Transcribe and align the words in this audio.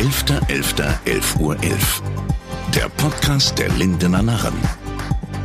11.11.11 0.00 1.40
Uhr. 1.40 1.62
11. 1.62 2.02
Der 2.74 2.88
Podcast 2.88 3.58
der 3.58 3.68
Lindener 3.68 4.22
Narren. 4.22 4.54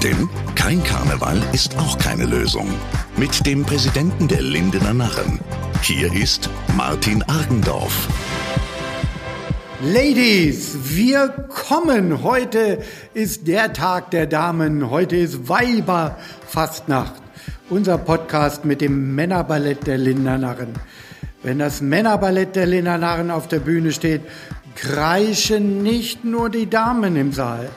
Denn 0.01 0.29
kein 0.55 0.81
Karneval 0.81 1.43
ist 1.51 1.77
auch 1.77 1.97
keine 1.97 2.23
Lösung. 2.23 2.69
Mit 3.17 3.45
dem 3.45 3.65
Präsidenten 3.65 4.29
der 4.29 4.41
Lindener 4.41 4.93
Narren. 4.93 5.41
Hier 5.81 6.13
ist 6.13 6.49
Martin 6.77 7.21
Argendorf. 7.23 8.07
Ladies, 9.83 10.77
wir 10.85 11.27
kommen. 11.49 12.23
Heute 12.23 12.81
ist 13.13 13.49
der 13.49 13.73
Tag 13.73 14.11
der 14.11 14.25
Damen. 14.25 14.89
Heute 14.89 15.17
ist 15.17 15.49
Weiberfastnacht. 15.49 17.21
Unser 17.69 17.97
Podcast 17.97 18.63
mit 18.63 18.79
dem 18.79 19.15
Männerballett 19.15 19.85
der 19.85 19.97
Lindernarren. 19.97 20.75
Wenn 21.45 21.59
das 21.59 21.79
Männerballett 21.79 22.55
der 22.55 22.65
Lindernarren 22.65 23.29
auf 23.29 23.47
der 23.47 23.59
Bühne 23.59 23.91
steht, 23.91 24.21
kreischen 24.73 25.83
nicht 25.83 26.25
nur 26.25 26.49
die 26.49 26.67
Damen 26.67 27.15
im 27.15 27.33
Saal. 27.33 27.69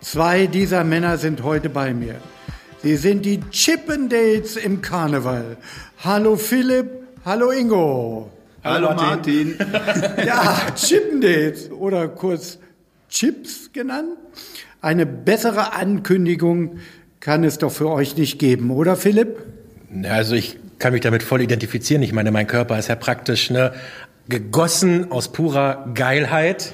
Zwei 0.00 0.46
dieser 0.46 0.84
Männer 0.84 1.18
sind 1.18 1.42
heute 1.42 1.68
bei 1.68 1.92
mir. 1.92 2.14
Sie 2.84 2.94
sind 2.94 3.24
die 3.24 3.40
Chippendales 3.50 4.54
im 4.54 4.82
Karneval. 4.82 5.56
Hallo 6.04 6.36
Philipp, 6.36 6.86
hallo 7.24 7.50
Ingo. 7.50 8.30
Hallo 8.62 8.94
Martin. 8.94 9.56
Ja, 10.24 10.56
Chippendales 10.76 11.72
oder 11.72 12.06
kurz 12.06 12.58
Chips 13.08 13.72
genannt. 13.72 14.10
Eine 14.80 15.06
bessere 15.06 15.72
Ankündigung 15.72 16.78
kann 17.18 17.42
es 17.42 17.58
doch 17.58 17.72
für 17.72 17.90
euch 17.90 18.16
nicht 18.16 18.38
geben, 18.38 18.70
oder 18.70 18.94
Philipp? 18.94 19.42
Also 20.04 20.36
ich 20.36 20.60
kann 20.78 20.92
mich 20.92 21.02
damit 21.02 21.22
voll 21.22 21.40
identifizieren. 21.40 22.02
Ich 22.02 22.12
meine, 22.12 22.30
mein 22.30 22.46
Körper 22.46 22.78
ist 22.78 22.88
ja 22.88 22.96
praktisch 22.96 23.50
ne, 23.50 23.72
gegossen 24.28 25.10
aus 25.10 25.32
purer 25.32 25.90
Geilheit. 25.94 26.72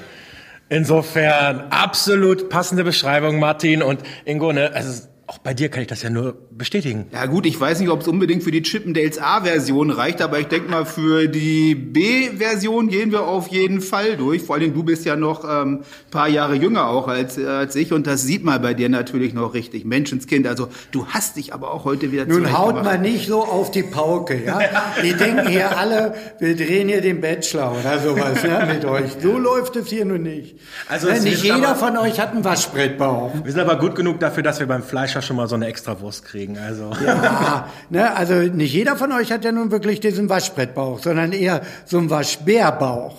Insofern 0.69 1.65
absolut 1.69 2.49
passende 2.49 2.83
Beschreibung, 2.83 3.39
Martin 3.39 3.83
und 3.83 4.01
Ingo. 4.25 4.51
Ne, 4.51 4.71
also 4.73 5.07
auch 5.25 5.37
bei 5.37 5.53
dir 5.53 5.69
kann 5.69 5.81
ich 5.81 5.87
das 5.87 6.01
ja 6.03 6.09
nur 6.09 6.35
bestätigen. 6.51 7.05
Ja 7.13 7.25
gut, 7.27 7.45
ich 7.45 7.59
weiß 7.59 7.79
nicht, 7.79 7.89
ob 7.89 8.01
es 8.01 8.07
unbedingt 8.07 8.43
für 8.43 8.51
die 8.51 8.61
Chippendales 8.61 9.19
A-Version 9.19 9.89
reicht, 9.89 10.21
aber 10.21 10.39
ich 10.39 10.47
denke 10.47 10.69
mal, 10.69 10.85
für 10.85 11.27
die 11.27 11.75
B-Version 11.75 12.89
gehen 12.89 13.11
wir 13.11 13.21
auf 13.25 13.47
jeden 13.47 13.79
Fall 13.81 14.17
durch. 14.17 14.41
Vor 14.43 14.55
allem 14.57 14.73
du 14.73 14.83
bist 14.83 15.05
ja 15.05 15.15
noch 15.15 15.43
ähm, 15.49 15.83
paar 16.11 16.27
Jahre 16.27 16.55
jünger 16.55 16.87
auch 16.89 17.07
als, 17.07 17.37
äh, 17.37 17.45
als 17.45 17.75
ich 17.75 17.93
und 17.93 18.05
das 18.05 18.23
sieht 18.23 18.43
man 18.43 18.61
bei 18.61 18.73
dir 18.73 18.89
natürlich 18.89 19.33
noch 19.33 19.53
richtig. 19.53 19.85
Menschenskind, 19.85 20.45
also 20.45 20.67
du 20.91 21.07
hast 21.07 21.37
dich 21.37 21.53
aber 21.53 21.71
auch 21.71 21.85
heute 21.85 22.11
wieder 22.11 22.25
Nun 22.25 22.51
haut 22.57 22.83
man 22.83 23.01
nicht 23.01 23.27
so 23.27 23.43
auf 23.43 23.71
die 23.71 23.83
Pauke, 23.83 24.43
ja? 24.45 24.59
Die 25.03 25.13
denken 25.13 25.47
hier 25.47 25.77
alle, 25.77 26.15
wir 26.39 26.55
drehen 26.55 26.89
hier 26.89 27.01
den 27.01 27.21
Bachelor 27.21 27.71
oder 27.79 27.99
sowas, 27.99 28.43
ja, 28.43 28.65
mit 28.65 28.83
euch. 28.85 29.11
So 29.21 29.37
läuft 29.37 29.75
es 29.77 29.87
hier 29.87 30.03
nun 30.05 30.23
nicht. 30.23 30.57
Also 30.89 31.07
Ja, 31.07 31.15
es 31.15 31.23
nicht 31.23 31.43
jeder 31.43 31.69
aber- 31.69 31.75
von 31.75 31.97
euch 31.97 32.19
hat 32.19 32.31
einen 32.33 32.43
Waschbrettbauch. 32.43 33.31
Wir 33.43 33.51
sind 33.51 33.61
aber 33.61 33.77
gut 33.79 33.95
genug 33.95 34.19
dafür, 34.19 34.43
dass 34.43 34.59
wir 34.59 34.67
beim 34.67 34.83
Fleischer 35.13 35.27
schon 35.27 35.35
mal 35.35 35.47
so 35.47 35.55
eine 35.55 35.67
Extrawurst 35.67 36.25
kriegen. 36.25 36.57
Also 36.57 36.91
Ja, 37.05 37.67
ne, 37.89 38.15
also 38.15 38.33
nicht 38.33 38.73
jeder 38.73 38.95
von 38.95 39.11
euch 39.11 39.31
hat 39.31 39.45
ja 39.45 39.51
nun 39.51 39.69
wirklich 39.69 39.99
diesen 39.99 40.27
Waschbrettbauch, 40.27 40.99
sondern 40.99 41.31
eher 41.33 41.61
so 41.85 41.99
einen 41.99 42.09
Waschbärbauch. 42.09 43.15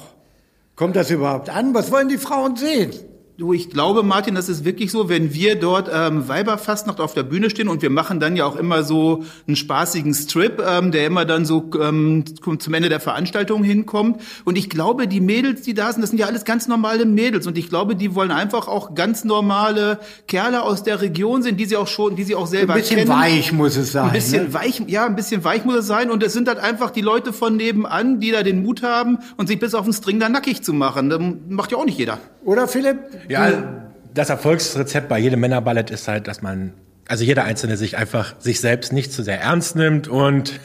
Kommt 0.75 0.97
das 0.97 1.11
überhaupt 1.11 1.51
an? 1.51 1.73
Was 1.73 1.93
wollen 1.93 2.09
die 2.09 2.19
Frauen 2.19 2.57
sehen? 2.57 2.91
Du, 3.37 3.53
ich 3.53 3.69
glaube, 3.69 4.05
Martin, 4.05 4.37
das 4.37 4.49
ist 4.49 4.65
wirklich 4.65 4.93
so, 4.93 5.09
wenn 5.09 5.35
wir 5.35 5.57
dort 5.57 5.91
ähm, 5.93 6.29
Weiberfastnacht 6.29 7.01
auf 7.01 7.15
der 7.15 7.25
Bühne 7.25 7.51
stehen 7.51 7.67
und 7.67 7.83
wir 7.83 7.91
machen 7.91 8.21
dann 8.21 8.37
ja 8.37 8.47
auch 8.47 8.55
immer 8.55 8.85
so 8.85 9.25
einen 9.49 9.57
spaßigen 9.57 10.15
Strip, 10.15 10.63
ähm, 10.65 10.93
der 10.93 11.05
immer 11.05 11.25
dann 11.25 11.45
so 11.45 11.69
ähm, 11.83 12.23
zum 12.61 12.75
Ende 12.75 12.89
der 12.89 13.01
Veranstaltung 13.01 13.65
hinkommt. 13.65 14.21
Und 14.45 14.57
ich 14.57 14.71
glaube, 14.71 15.09
die 15.09 15.21
Mädels, 15.21 15.63
die 15.63 15.75
da 15.75 15.93
sind, 15.93 16.03
das 16.03 16.11
sind 16.11 16.21
ja 16.21 16.27
alles 16.27 16.45
ganz 16.45 16.69
normale 16.69 17.07
Mädels. 17.07 17.49
Und 17.49 17.59
ich 17.59 17.69
glaube, 17.69 17.97
die 17.97 18.15
wollen 18.15 18.31
einfach 18.31 18.69
auch 18.69 18.95
ganz 18.95 19.25
normale 19.25 19.99
Kerle 20.29 20.63
aus 20.63 20.85
der 20.85 21.01
Region 21.01 21.43
sind, 21.43 21.59
die 21.59 21.65
sie 21.65 21.77
auch 21.77 21.89
schon, 21.89 22.15
die 22.15 22.23
sie 22.23 22.37
auch 22.37 22.43
Ein 22.43 22.51
selber 22.53 22.75
bisschen 22.75 22.99
kennen. 22.99 23.11
weich 23.11 23.53
muss 23.53 23.77
es 23.77 23.91
sein. 23.91 24.05
Ein 24.05 24.13
bisschen 24.13 24.45
ne? 24.45 24.55
weich, 24.55 24.81
ja, 24.87 25.07
ein 25.07 25.17
bisschen 25.17 25.43
weich 25.43 25.65
muss 25.65 25.75
es 25.75 25.89
sein. 25.89 26.13
Und 26.13 26.23
es 26.23 26.33
sind 26.35 26.47
halt 26.47 26.59
einfach 26.59 26.93
die 26.93 27.01
Leute 27.01 27.33
von 27.33 27.57
nebenan, 27.57 28.21
die 28.21 28.31
da 28.31 28.45
den 28.45 28.63
Mut 28.63 28.85
haben 28.85 29.19
und 29.37 29.49
sich 29.49 29.59
bis 29.59 29.75
auf 29.75 29.83
den 29.87 29.93
String 29.93 30.21
da 30.21 30.29
nackig 30.29 30.63
zu 30.63 30.73
machen. 30.73 31.11
Das 31.11 31.21
macht 31.49 31.73
ja 31.73 31.79
auch 31.79 31.85
nicht 31.85 31.99
jeder. 31.99 32.21
Oder 32.45 32.69
Philipp? 32.69 32.99
Ja, 33.29 33.83
das 34.13 34.31
Erfolgsrezept 34.31 35.09
bei 35.09 35.19
jedem 35.19 35.41
Männerballett 35.41 35.91
ist 35.91 36.09
halt, 36.09 36.29
dass 36.29 36.43
man, 36.43 36.73
also 37.09 37.25
jeder 37.25 37.45
Einzelne 37.45 37.77
sich 37.77 37.97
einfach 37.97 38.35
sich 38.39 38.61
selbst 38.61 38.93
nicht 38.93 39.13
zu 39.13 39.23
sehr 39.23 39.41
ernst 39.41 39.77
nimmt 39.77 40.09
und 40.09 40.61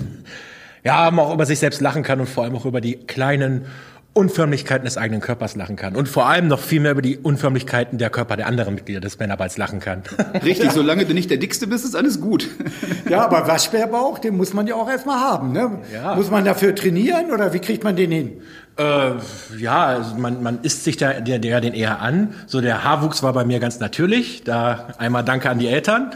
ja, 0.84 1.10
man 1.12 1.26
auch 1.26 1.34
über 1.34 1.46
sich 1.46 1.60
selbst 1.60 1.82
lachen 1.82 2.04
kann 2.04 2.20
und 2.20 2.30
vor 2.30 2.44
allem 2.44 2.56
auch 2.56 2.66
über 2.66 2.82
die 2.82 2.96
kleinen 2.96 3.66
Unförmlichkeiten 4.20 4.84
des 4.84 4.98
eigenen 4.98 5.22
Körpers 5.22 5.56
lachen 5.56 5.78
kann 5.78 5.96
und 5.96 6.10
vor 6.10 6.28
allem 6.28 6.50
noch 6.50 6.60
viel 6.60 6.82
mehr 6.82 6.92
über 6.92 7.02
die 7.02 7.18
Unförmlichkeiten 7.18 7.98
der 7.98 8.10
Körper 8.10 8.36
der 8.36 8.48
anderen 8.48 8.76
Mitglieder 8.76 9.00
des 9.00 9.18
Männerballs 9.18 9.58
lachen 9.58 9.80
kann. 9.80 10.04
Richtig, 10.44 10.72
solange 10.72 11.06
du 11.06 11.14
nicht 11.14 11.30
der 11.30 11.38
Dickste 11.38 11.68
bist, 11.68 11.86
ist 11.86 11.96
alles 11.96 12.20
gut. 12.20 12.50
Ja, 13.10 13.24
aber 13.24 13.48
Waschbärbauch, 13.48 14.20
den 14.20 14.36
muss 14.36 14.54
man 14.54 14.68
ja 14.68 14.76
auch 14.76 14.90
erstmal 14.90 15.22
haben. 15.22 15.54
Ne? 15.54 15.80
Ja. 15.94 16.16
Muss 16.16 16.30
man 16.30 16.44
dafür 16.44 16.76
trainieren 16.76 17.32
oder 17.32 17.54
wie 17.54 17.60
kriegt 17.60 17.86
man 17.86 17.96
den 17.96 18.12
hin? 18.12 18.42
Äh, 18.78 19.12
ja, 19.58 19.86
also 19.86 20.16
man, 20.16 20.44
man 20.44 20.60
isst 20.64 20.84
sich 20.84 20.98
da 20.98 21.14
der, 21.14 21.40
der 21.40 21.62
den 21.62 21.74
eher 21.74 22.02
an. 22.02 22.34
So 22.46 22.60
der 22.60 22.84
Haarwuchs 22.84 23.24
war 23.24 23.32
bei 23.32 23.46
mir 23.46 23.60
ganz 23.60 23.80
natürlich. 23.80 24.44
Da 24.44 24.90
einmal 24.98 25.24
Danke 25.24 25.50
an 25.50 25.60
die 25.60 25.68
Eltern. 25.68 26.12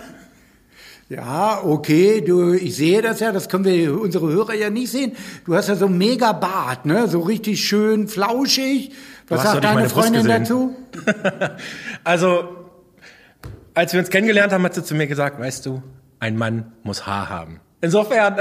Ja, 1.15 1.61
okay, 1.63 2.21
du, 2.21 2.53
ich 2.53 2.75
sehe 2.75 3.03
das 3.03 3.19
ja, 3.19 3.31
das 3.31 3.47
können 3.47 3.65
wir 3.65 4.01
unsere 4.01 4.29
Hörer 4.29 4.55
ja 4.55 4.71
nicht 4.71 4.89
sehen. 4.89 5.11
Du 5.45 5.53
hast 5.53 5.69
ja 5.69 5.75
so 5.75 5.85
einen 5.85 5.99
mega 5.99 6.31
Bart, 6.31 6.87
ne? 6.87 7.07
So 7.07 7.19
richtig 7.19 7.63
schön 7.63 8.07
flauschig. 8.07 8.91
Was 9.27 9.43
sagt 9.43 9.63
deine 9.63 9.89
Freundin 9.89 10.27
dazu? 10.27 10.75
Also, 12.03 12.55
als 13.75 13.93
wir 13.93 13.99
uns 13.99 14.09
kennengelernt 14.09 14.53
haben, 14.53 14.63
hat 14.63 14.73
sie 14.73 14.83
zu 14.83 14.95
mir 14.95 15.05
gesagt, 15.05 15.39
weißt 15.39 15.67
du, 15.67 15.83
ein 16.19 16.35
Mann 16.35 16.73
muss 16.81 17.05
Haar 17.05 17.29
haben. 17.29 17.59
Insofern, 17.81 18.37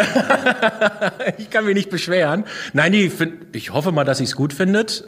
ich 1.39 1.51
kann 1.51 1.67
mich 1.67 1.75
nicht 1.75 1.91
beschweren. 1.91 2.45
Nein, 2.73 2.93
die 2.93 3.11
find, 3.11 3.55
ich 3.55 3.73
hoffe 3.73 3.93
mal, 3.93 4.05
dass 4.05 4.19
sie 4.19 4.25
es 4.25 4.35
gut 4.35 4.55
findet. 4.55 5.05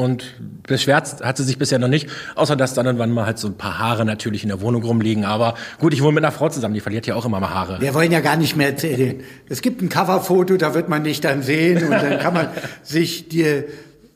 Und 0.00 0.34
beschwert 0.62 1.22
hat 1.22 1.36
sie 1.36 1.44
sich 1.44 1.58
bisher 1.58 1.78
noch 1.78 1.88
nicht, 1.88 2.08
außer 2.34 2.56
dass 2.56 2.72
dann 2.72 2.86
irgendwann 2.86 3.10
mal 3.10 3.26
halt 3.26 3.38
so 3.38 3.48
ein 3.48 3.58
paar 3.58 3.78
Haare 3.78 4.06
natürlich 4.06 4.42
in 4.42 4.48
der 4.48 4.62
Wohnung 4.62 4.82
rumliegen. 4.82 5.26
Aber 5.26 5.56
gut, 5.78 5.92
ich 5.92 6.02
wohne 6.02 6.14
mit 6.14 6.24
einer 6.24 6.32
Frau 6.32 6.48
zusammen, 6.48 6.72
die 6.72 6.80
verliert 6.80 7.06
ja 7.06 7.16
auch 7.16 7.26
immer 7.26 7.38
mal 7.38 7.50
Haare. 7.50 7.82
Wir 7.82 7.92
wollen 7.92 8.10
ja 8.10 8.20
gar 8.20 8.36
nicht 8.36 8.56
mehr 8.56 8.68
erzählen. 8.68 9.22
Es 9.50 9.60
gibt 9.60 9.82
ein 9.82 9.90
Coverfoto, 9.90 10.56
da 10.56 10.72
wird 10.72 10.88
man 10.88 11.04
dich 11.04 11.20
dann 11.20 11.42
sehen 11.42 11.84
und 11.84 11.90
dann 11.90 12.18
kann 12.18 12.32
man 12.32 12.48
sich 12.82 13.28
die 13.28 13.64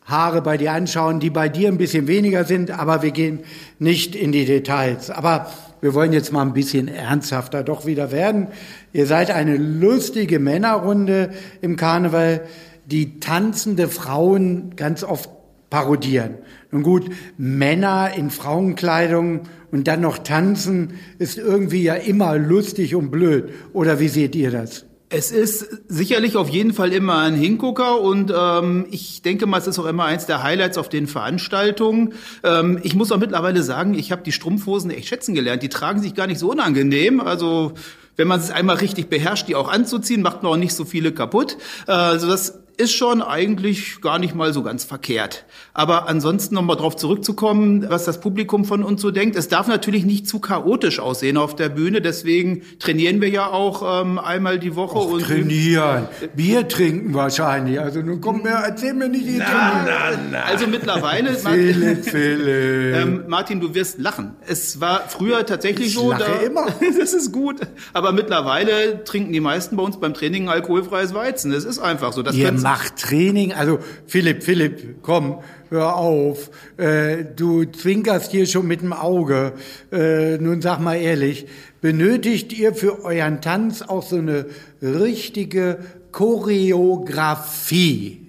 Haare 0.06 0.41
bei 0.41 0.56
dir 0.56 0.73
anschauen, 0.73 1.21
die 1.21 1.28
bei 1.28 1.50
dir 1.50 1.69
ein 1.69 1.77
bisschen 1.77 2.06
weniger 2.06 2.44
sind, 2.44 2.71
aber 2.71 3.03
wir 3.03 3.11
gehen 3.11 3.41
nicht 3.78 4.17
in 4.17 4.33
die 4.33 4.47
Details. 4.47 5.11
Aber 5.11 5.53
wir 5.83 5.93
wollen 5.93 6.15
jetzt 6.15 6.33
mal 6.33 6.41
ein 6.41 6.55
bisschen 6.55 6.89
ernsthafter 6.89 7.62
doch 7.62 7.84
wieder 7.84 8.11
werden. 8.11 8.47
Ihr 8.94 9.05
seid 9.05 9.31
eine 9.31 9.59
lustige 9.59 10.39
Männerrunde 10.39 11.28
im 11.61 11.77
Karneval, 11.77 12.41
die 12.87 13.21
tanzende 13.21 13.89
Frauen 13.89 14.77
ganz 14.77 15.05
oft 15.05 15.28
parodieren. 15.71 16.39
Nun 16.71 16.83
gut, 16.83 17.05
Männer 17.37 18.13
in 18.17 18.31
Frauenkleidung 18.31 19.43
und 19.71 19.89
dann 19.89 20.01
noch 20.01 20.19
tanzen 20.19 20.95
ist 21.19 21.39
irgendwie 21.39 21.83
ja 21.83 21.95
immer 21.95 22.39
lustig 22.39 22.95
und 22.95 23.11
blöd. 23.11 23.51
Oder 23.73 24.01
wie 24.01 24.09
seht 24.09 24.35
ihr 24.37 24.51
das? 24.51 24.85
Es 25.11 25.31
ist 25.31 25.83
sicherlich 25.87 26.37
auf 26.37 26.49
jeden 26.49 26.73
Fall 26.73 26.93
immer 26.93 27.19
ein 27.19 27.35
Hingucker 27.35 28.01
und 28.01 28.33
ähm, 28.37 28.87
ich 28.91 29.23
denke 29.23 29.47
mal, 29.47 29.59
es 29.59 29.69
ist 29.69 29.79
auch 29.79 29.87
immer 29.87 30.07
eins 30.07 30.27
der 30.27 30.43
Highlights 30.43 30.79
auf 30.79 30.89
den 30.89 31.07
Veranstaltungen. 31.07 32.15
Ähm, 32.43 32.81
ich 32.83 32.97
muss 32.97 33.13
auch 33.13 33.19
mittlerweile 33.19 33.63
sagen, 33.63 33.95
ich 33.95 34.11
habe 34.11 34.23
die 34.25 34.33
Strumpfhosen 34.33 34.91
echt 34.91 35.07
schätzen 35.07 35.35
gelernt. 35.35 35.63
Die 35.63 35.69
tragen 35.69 36.01
sich 36.03 36.15
gar 36.15 36.27
nicht 36.27 36.41
so 36.41 36.51
unangenehm. 36.51 37.21
Also 37.21 37.75
wenn 38.17 38.27
man 38.27 38.41
es 38.41 38.51
einmal 38.51 38.77
richtig 38.77 39.09
beherrscht, 39.09 39.47
die 39.47 39.55
auch 39.55 39.69
anzuziehen, 39.69 40.23
macht 40.23 40.43
man 40.43 40.53
auch 40.53 40.57
nicht 40.57 40.75
so 40.75 40.85
viele 40.85 41.13
kaputt. 41.13 41.59
Äh, 41.87 41.93
also 41.93 42.27
das 42.27 42.64
ist 42.77 42.93
schon 42.93 43.23
eigentlich 43.23 44.01
gar 44.01 44.19
nicht 44.19 44.35
mal 44.35 44.53
so 44.53 44.62
ganz 44.62 44.85
verkehrt. 44.85 45.44
Aber 45.75 46.09
ansonsten 46.09 46.55
nochmal 46.55 46.76
drauf 46.76 46.97
zurückzukommen, 46.97 47.87
was 47.88 48.05
das 48.05 48.21
Publikum 48.21 48.65
von 48.65 48.82
uns 48.82 49.00
so 49.00 49.11
denkt. 49.11 49.37
Es 49.37 49.49
darf 49.49 49.69
natürlich 49.69 50.05
nicht 50.05 50.26
zu 50.29 50.41
chaotisch 50.41 50.99
aussehen 50.99 51.37
auf 51.37 51.55
der 51.55 51.69
Bühne. 51.69 52.00
Deswegen 52.00 52.62
trainieren 52.81 53.21
wir 53.21 53.29
ja 53.29 53.47
auch 53.49 54.03
ähm, 54.03 54.19
einmal 54.19 54.59
die 54.59 54.75
Woche. 54.76 54.99
und 54.99 55.23
Trainieren. 55.23 56.09
Bier 56.35 56.67
trinken 56.69 57.15
wahrscheinlich. 57.15 57.81
Also 57.81 58.00
nun 58.00 58.21
komm 58.21 58.43
mir, 58.43 58.50
erzähl 58.50 58.94
mir 58.94 59.09
nicht, 59.09 59.26
ihr 59.26 59.44
trainiert. 59.44 60.44
Also 60.47 60.67
mittlerweile, 60.67 61.35
Philipp, 61.35 62.05
Philipp. 62.05 62.97
ähm, 62.97 63.25
Martin, 63.29 63.61
du 63.61 63.75
wirst 63.75 63.99
lachen. 63.99 64.35
Es 64.47 64.81
war 64.81 65.05
früher 65.09 65.47
tatsächlich 65.47 65.88
Ich 65.88 65.94
so. 65.94 66.11
lache 66.11 66.25
da, 66.25 66.47
immer. 66.47 66.67
Das 66.99 67.12
ist 67.12 67.32
gut. 67.32 67.61
Aber 67.93 68.12
mittlerweile 68.12 69.05
trinken 69.05 69.32
die 69.32 69.41
meisten 69.41 69.76
bei 69.76 69.82
uns 69.82 69.99
beim 70.00 70.15
Training 70.15 70.49
alkoholfreies 70.49 71.12
Weizen. 71.15 71.53
Das 71.53 71.65
ist 71.65 71.79
einfach 71.79 72.12
so. 72.12 72.23
Das 72.23 72.35
kannst- 72.37 72.63
macht 72.64 72.96
Training, 72.96 73.52
also 73.52 73.78
Philipp, 74.06 74.43
Philipp, 74.43 75.02
komm, 75.02 75.40
hör 75.69 75.96
auf. 75.96 76.50
Äh, 76.78 77.25
du 77.37 77.66
zwinkerst 77.66 78.31
hier 78.32 78.46
schon 78.46 78.66
mit 78.66 78.81
dem 78.81 78.94
Auge. 78.94 79.52
Äh, 79.93 80.38
nun 80.38 80.62
sag 80.62 80.81
mal 80.81 80.94
ehrlich, 80.96 81.46
benötigt 81.82 82.52
ihr 82.55 82.75
für 82.75 83.05
euren 83.05 83.43
Tanz 83.43 83.82
auch 83.82 84.02
so 84.02 84.16
eine 84.16 84.46
richtige 84.82 85.78
Choreografie? 86.11 88.26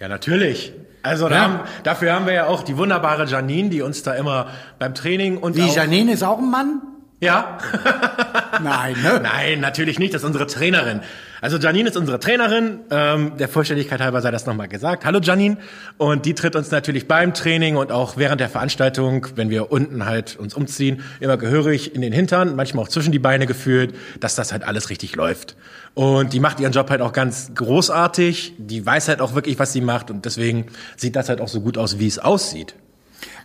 Ja, 0.00 0.08
natürlich. 0.08 0.72
Also 1.02 1.28
Ja. 1.28 1.36
haben, 1.36 1.60
dafür 1.84 2.14
haben 2.14 2.24
wir 2.26 2.32
ja 2.32 2.46
auch 2.46 2.62
die 2.62 2.78
wunderbare 2.78 3.26
Janine, 3.26 3.68
die 3.68 3.82
uns 3.82 4.02
da 4.02 4.14
immer 4.14 4.48
beim 4.78 4.94
Training 4.94 5.36
und 5.36 5.60
auch, 5.60 5.76
Janine 5.76 6.12
ist 6.12 6.24
auch 6.24 6.38
ein 6.38 6.50
Mann? 6.50 6.80
Ja, 7.20 7.58
Nein, 8.62 8.96
ne? 9.02 9.20
nein, 9.22 9.60
natürlich 9.60 9.98
nicht. 9.98 10.14
Das 10.14 10.22
ist 10.22 10.26
unsere 10.26 10.46
Trainerin. 10.46 11.00
Also 11.40 11.58
Janine 11.58 11.88
ist 11.88 11.96
unsere 11.96 12.18
Trainerin. 12.18 12.80
Ähm, 12.90 13.36
der 13.38 13.48
Vollständigkeit 13.48 14.00
halber 14.00 14.20
sei 14.20 14.30
das 14.30 14.46
nochmal 14.46 14.68
gesagt. 14.68 15.04
Hallo 15.04 15.20
Janine. 15.20 15.58
Und 15.98 16.26
die 16.26 16.34
tritt 16.34 16.56
uns 16.56 16.70
natürlich 16.70 17.06
beim 17.06 17.34
Training 17.34 17.76
und 17.76 17.92
auch 17.92 18.16
während 18.16 18.40
der 18.40 18.48
Veranstaltung, 18.48 19.26
wenn 19.34 19.50
wir 19.50 19.70
unten 19.70 20.06
halt 20.06 20.36
uns 20.36 20.54
umziehen, 20.54 21.02
immer 21.20 21.36
gehörig 21.36 21.94
in 21.94 22.00
den 22.00 22.12
Hintern, 22.12 22.56
manchmal 22.56 22.84
auch 22.84 22.88
zwischen 22.88 23.12
die 23.12 23.18
Beine 23.18 23.46
geführt, 23.46 23.94
dass 24.20 24.34
das 24.34 24.52
halt 24.52 24.64
alles 24.64 24.90
richtig 24.90 25.14
läuft. 25.16 25.56
Und 25.94 26.32
die 26.32 26.40
macht 26.40 26.60
ihren 26.60 26.72
Job 26.72 26.90
halt 26.90 27.00
auch 27.00 27.12
ganz 27.12 27.52
großartig. 27.54 28.54
Die 28.58 28.84
weiß 28.84 29.08
halt 29.08 29.20
auch 29.20 29.34
wirklich, 29.34 29.58
was 29.58 29.72
sie 29.72 29.80
macht. 29.80 30.10
Und 30.10 30.24
deswegen 30.24 30.66
sieht 30.96 31.16
das 31.16 31.28
halt 31.28 31.40
auch 31.40 31.48
so 31.48 31.60
gut 31.60 31.78
aus, 31.78 31.98
wie 31.98 32.06
es 32.06 32.18
aussieht. 32.18 32.74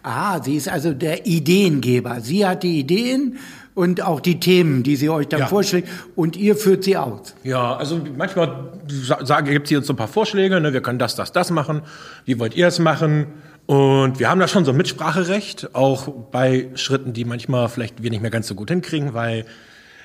Ah, 0.03 0.41
sie 0.41 0.55
ist 0.55 0.67
also 0.69 0.93
der 0.93 1.25
Ideengeber. 1.27 2.21
Sie 2.21 2.45
hat 2.45 2.63
die 2.63 2.79
Ideen 2.79 3.37
und 3.75 4.01
auch 4.01 4.19
die 4.19 4.39
Themen, 4.39 4.83
die 4.83 4.95
sie 4.95 5.09
euch 5.09 5.27
dann 5.27 5.41
Ja. 5.41 5.47
vorschlägt 5.47 5.87
und 6.15 6.35
ihr 6.35 6.55
führt 6.55 6.83
sie 6.83 6.97
aus. 6.97 7.33
Ja, 7.43 7.75
also 7.77 8.01
manchmal 8.17 8.71
sa- 8.87 9.25
sagen, 9.25 9.47
gibt 9.49 9.67
sie 9.67 9.77
uns 9.77 9.87
so 9.87 9.93
ein 9.93 9.97
paar 9.97 10.07
Vorschläge, 10.07 10.59
ne, 10.59 10.73
wir 10.73 10.81
können 10.81 10.99
das, 10.99 11.15
das, 11.15 11.31
das 11.31 11.51
machen. 11.51 11.81
Wie 12.25 12.37
wollt 12.39 12.55
ihr 12.55 12.67
es 12.67 12.79
machen? 12.79 13.27
Und 13.67 14.19
wir 14.19 14.29
haben 14.29 14.39
da 14.39 14.47
schon 14.49 14.65
so 14.65 14.71
ein 14.71 14.77
Mitspracherecht, 14.77 15.73
auch 15.75 16.07
bei 16.31 16.69
Schritten, 16.75 17.13
die 17.13 17.23
manchmal 17.23 17.69
vielleicht 17.69 18.03
wir 18.03 18.09
nicht 18.09 18.21
mehr 18.21 18.31
ganz 18.31 18.47
so 18.47 18.55
gut 18.55 18.69
hinkriegen, 18.69 19.13
weil 19.13 19.45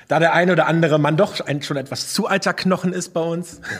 da 0.07 0.19
der 0.19 0.33
eine 0.33 0.53
oder 0.53 0.67
andere 0.67 0.99
Mann 0.99 1.17
doch 1.17 1.39
ein, 1.41 1.61
schon 1.61 1.77
etwas 1.77 2.13
zu 2.13 2.27
alter 2.27 2.53
Knochen 2.53 2.93
ist 2.93 3.13
bei 3.13 3.21
uns. 3.21 3.61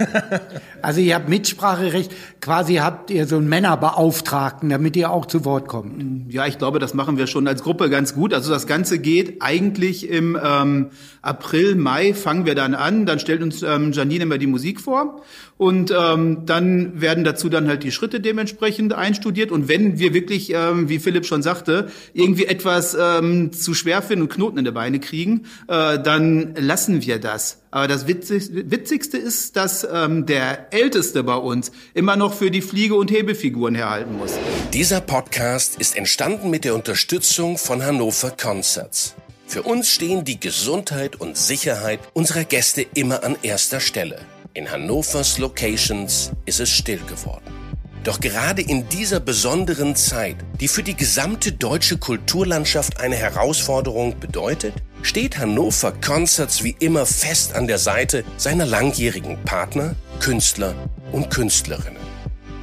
Also 0.79 1.01
ihr 1.01 1.15
habt 1.15 1.27
Mitspracherecht, 1.27 2.11
quasi 2.39 2.75
habt 2.75 3.09
ihr 3.09 3.25
so 3.25 3.37
einen 3.37 3.49
Männerbeauftragten, 3.49 4.69
damit 4.69 4.95
ihr 4.95 5.09
auch 5.09 5.25
zu 5.25 5.43
Wort 5.43 5.67
kommt. 5.67 6.31
Ja, 6.31 6.45
ich 6.45 6.59
glaube, 6.59 6.77
das 6.79 6.93
machen 6.93 7.17
wir 7.17 7.25
schon 7.25 7.47
als 7.47 7.63
Gruppe 7.63 7.89
ganz 7.89 8.13
gut. 8.13 8.33
Also 8.33 8.51
das 8.51 8.67
Ganze 8.67 8.99
geht 8.99 9.41
eigentlich 9.41 10.07
im 10.07 10.37
ähm, 10.41 10.91
April, 11.23 11.75
Mai 11.75 12.13
fangen 12.13 12.45
wir 12.45 12.53
dann 12.55 12.75
an. 12.75 13.05
Dann 13.05 13.19
stellt 13.19 13.41
uns 13.41 13.63
ähm, 13.63 13.91
Janine 13.91 14.23
immer 14.23 14.37
die 14.37 14.47
Musik 14.47 14.79
vor 14.79 15.23
und 15.57 15.91
ähm, 15.97 16.45
dann 16.45 17.01
werden 17.01 17.23
dazu 17.23 17.49
dann 17.49 17.67
halt 17.67 17.83
die 17.83 17.91
Schritte 17.91 18.19
dementsprechend 18.19 18.93
einstudiert. 18.93 19.51
Und 19.51 19.67
wenn 19.67 19.97
wir 19.97 20.13
wirklich, 20.13 20.53
ähm, 20.53 20.87
wie 20.87 20.99
Philipp 20.99 21.25
schon 21.25 21.41
sagte, 21.41 21.87
irgendwie 22.13 22.45
etwas 22.45 22.95
ähm, 22.99 23.51
zu 23.51 23.73
schwer 23.73 24.03
finden 24.03 24.23
und 24.23 24.29
Knoten 24.29 24.59
in 24.59 24.65
die 24.65 24.71
Beine 24.71 24.99
kriegen, 24.99 25.45
äh, 25.67 25.99
dann 25.99 26.16
lassen 26.17 27.01
wir 27.01 27.19
das. 27.19 27.59
Aber 27.71 27.87
das 27.87 28.07
Witzig, 28.07 28.49
Witzigste 28.51 29.17
ist, 29.17 29.55
dass 29.55 29.87
ähm, 29.91 30.25
der 30.25 30.73
Älteste 30.73 31.23
bei 31.23 31.35
uns 31.35 31.71
immer 31.93 32.15
noch 32.15 32.33
für 32.33 32.51
die 32.51 32.61
Fliege- 32.61 32.95
und 32.95 33.11
Hebefiguren 33.11 33.75
herhalten 33.75 34.17
muss. 34.17 34.31
Dieser 34.73 35.01
Podcast 35.01 35.75
ist 35.79 35.95
entstanden 35.95 36.49
mit 36.49 36.63
der 36.63 36.75
Unterstützung 36.75 37.57
von 37.57 37.83
Hannover 37.83 38.31
Concerts. 38.31 39.15
Für 39.47 39.63
uns 39.63 39.89
stehen 39.89 40.25
die 40.25 40.39
Gesundheit 40.39 41.21
und 41.21 41.37
Sicherheit 41.37 41.99
unserer 42.13 42.43
Gäste 42.43 42.85
immer 42.95 43.23
an 43.23 43.37
erster 43.41 43.79
Stelle. 43.79 44.19
In 44.53 44.69
Hannovers 44.69 45.37
Locations 45.37 46.31
ist 46.45 46.59
es 46.59 46.69
still 46.69 46.99
geworden. 47.07 47.66
Doch 48.07 48.21
gerade 48.21 48.61
in 48.61 48.87
dieser 48.87 49.19
besonderen 49.19 49.93
Zeit, 49.97 50.37
die 50.61 50.69
für 50.69 50.81
die 50.81 50.95
gesamte 50.95 51.51
deutsche 51.51 51.97
Kulturlandschaft 51.97 53.01
eine 53.01 53.17
Herausforderung 53.17 54.17
bedeutet, 54.17 54.75
steht 55.01 55.37
Hannover 55.37 55.91
Concerts 55.91 56.63
wie 56.63 56.77
immer 56.79 57.05
fest 57.05 57.53
an 57.53 57.67
der 57.67 57.79
Seite 57.79 58.23
seiner 58.37 58.65
langjährigen 58.65 59.43
Partner, 59.43 59.97
Künstler 60.21 60.73
und 61.11 61.29
Künstlerinnen. 61.29 61.99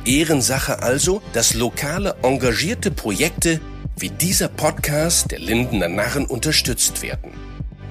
Ehrensache 0.07 0.83
also, 0.83 1.21
dass 1.35 1.53
lokale 1.53 2.17
engagierte 2.23 2.91
Projekte 2.91 3.61
wie 3.99 4.09
dieser 4.09 4.49
Podcast 4.49 5.31
der 5.31 5.41
Lindener 5.41 5.89
Narren 5.89 6.25
unterstützt 6.25 7.03
werden. 7.03 7.33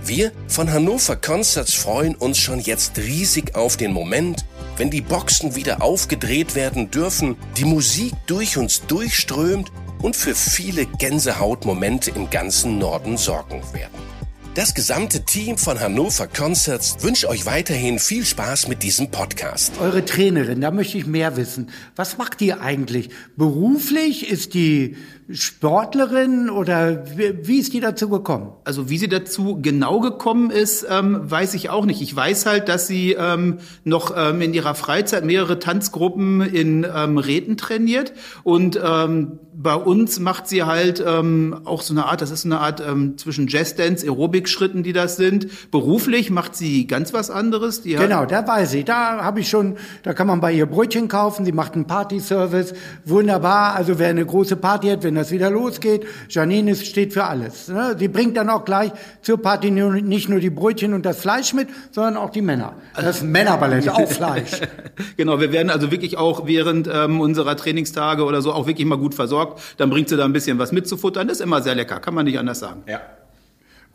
Wir 0.03 0.31
von 0.47 0.73
Hannover 0.73 1.15
Concerts 1.17 1.75
freuen 1.75 2.15
uns 2.15 2.39
schon 2.39 2.59
jetzt 2.59 2.97
riesig 2.97 3.55
auf 3.55 3.77
den 3.77 3.93
Moment, 3.93 4.43
wenn 4.77 4.89
die 4.89 5.01
Boxen 5.01 5.55
wieder 5.55 5.81
aufgedreht 5.81 6.55
werden 6.55 6.91
dürfen, 6.91 7.35
die 7.57 7.65
Musik 7.65 8.13
durch 8.27 8.57
uns 8.57 8.85
durchströmt 8.87 9.71
und 10.01 10.15
für 10.15 10.35
viele 10.35 10.85
Gänsehautmomente 10.85 12.11
im 12.11 12.29
ganzen 12.29 12.77
Norden 12.77 13.17
sorgen 13.17 13.61
werden. 13.73 14.12
Das 14.55 14.75
gesamte 14.75 15.25
Team 15.25 15.57
von 15.57 15.79
Hannover 15.79 16.27
Concerts 16.27 16.97
wünscht 17.01 17.25
euch 17.25 17.47
weiterhin 17.47 17.97
viel 17.97 18.23
Spaß 18.23 18.67
mit 18.67 18.83
diesem 18.83 19.09
Podcast. 19.09 19.73
Eure 19.81 20.05
Trainerin, 20.05 20.61
da 20.61 20.69
möchte 20.69 20.95
ich 20.99 21.07
mehr 21.07 21.37
wissen. 21.37 21.71
Was 21.95 22.19
macht 22.19 22.39
die 22.39 22.53
eigentlich? 22.53 23.09
Beruflich? 23.35 24.29
Ist 24.29 24.53
die 24.53 24.95
Sportlerin 25.31 26.51
oder 26.51 27.03
wie, 27.17 27.57
ist 27.57 27.73
die 27.73 27.79
dazu 27.79 28.09
gekommen? 28.09 28.51
Also 28.63 28.91
wie 28.91 28.99
sie 28.99 29.09
dazu 29.09 29.57
genau 29.59 29.99
gekommen 29.99 30.51
ist, 30.51 30.85
ähm, 30.87 31.19
weiß 31.23 31.55
ich 31.55 31.71
auch 31.71 31.85
nicht. 31.85 32.03
Ich 32.03 32.15
weiß 32.15 32.45
halt, 32.45 32.69
dass 32.69 32.85
sie 32.85 33.13
ähm, 33.13 33.57
noch 33.83 34.13
ähm, 34.15 34.39
in 34.41 34.53
ihrer 34.53 34.75
Freizeit 34.75 35.25
mehrere 35.25 35.57
Tanzgruppen 35.57 36.41
in 36.41 36.85
ähm, 36.95 37.17
Räten 37.17 37.57
trainiert 37.57 38.13
und 38.43 38.79
ähm, 38.83 39.39
bei 39.55 39.75
uns 39.75 40.19
macht 40.19 40.47
sie 40.47 40.63
halt 40.63 41.03
ähm, 41.05 41.61
auch 41.65 41.81
so 41.81 41.93
eine 41.93 42.05
Art, 42.05 42.21
das 42.21 42.31
ist 42.31 42.45
eine 42.45 42.59
Art 42.59 42.81
ähm, 42.85 43.17
zwischen 43.17 43.47
Jazzdance, 43.47 44.05
Aerobic-Schritten, 44.05 44.83
die 44.83 44.93
das 44.93 45.15
sind. 45.15 45.71
Beruflich 45.71 46.31
macht 46.31 46.55
sie 46.55 46.87
ganz 46.87 47.13
was 47.13 47.29
anderes. 47.29 47.81
Die 47.81 47.93
Genau, 47.93 48.25
da 48.25 48.47
weiß 48.47 48.73
ich. 48.73 48.85
Da 48.85 49.23
habe 49.23 49.41
ich 49.41 49.49
schon, 49.49 49.77
da 50.03 50.13
kann 50.13 50.27
man 50.27 50.41
bei 50.41 50.51
ihr 50.53 50.65
Brötchen 50.65 51.07
kaufen. 51.07 51.45
Sie 51.45 51.51
macht 51.51 51.75
einen 51.75 51.85
Partyservice. 51.85 52.73
Wunderbar. 53.05 53.75
Also 53.75 53.99
wer 53.99 54.09
eine 54.09 54.25
große 54.25 54.55
Party 54.55 54.87
hat, 54.87 55.03
wenn 55.03 55.15
das 55.15 55.31
wieder 55.31 55.49
losgeht, 55.49 56.05
Janine 56.29 56.71
ist, 56.71 56.85
steht 56.85 57.13
für 57.13 57.25
alles. 57.25 57.67
ne? 57.67 57.95
Sie 57.97 58.07
bringt 58.07 58.37
dann 58.37 58.49
auch 58.49 58.65
gleich 58.65 58.91
zur 59.21 59.41
Party 59.41 59.71
nicht 59.71 60.29
nur 60.29 60.39
die 60.39 60.49
Brötchen 60.49 60.93
und 60.93 61.05
das 61.05 61.19
Fleisch 61.19 61.53
mit, 61.53 61.67
sondern 61.91 62.17
auch 62.17 62.29
die 62.29 62.41
Männer. 62.41 62.73
Das 62.95 63.21
Männerballett, 63.21 63.89
auch 63.89 64.07
Fleisch. 64.09 64.61
Genau, 65.17 65.39
wir 65.39 65.51
werden 65.51 65.69
also 65.69 65.91
wirklich 65.91 66.17
auch 66.17 66.47
während 66.47 66.89
ähm, 66.91 67.21
unserer 67.21 67.55
Trainingstage 67.55 68.23
oder 68.23 68.41
so 68.41 68.51
auch 68.53 68.67
wirklich 68.67 68.87
mal 68.87 68.97
gut 68.97 69.13
versorgt. 69.13 69.42
Dann 69.77 69.89
bringt 69.89 70.09
sie 70.09 70.17
da 70.17 70.25
ein 70.25 70.33
bisschen 70.33 70.59
was 70.59 70.71
mitzufuttern. 70.71 71.27
Das 71.27 71.37
ist 71.37 71.43
immer 71.43 71.61
sehr 71.61 71.75
lecker, 71.75 71.99
kann 71.99 72.13
man 72.13 72.25
nicht 72.25 72.37
anders 72.37 72.59
sagen. 72.59 72.83
Ja. 72.87 73.01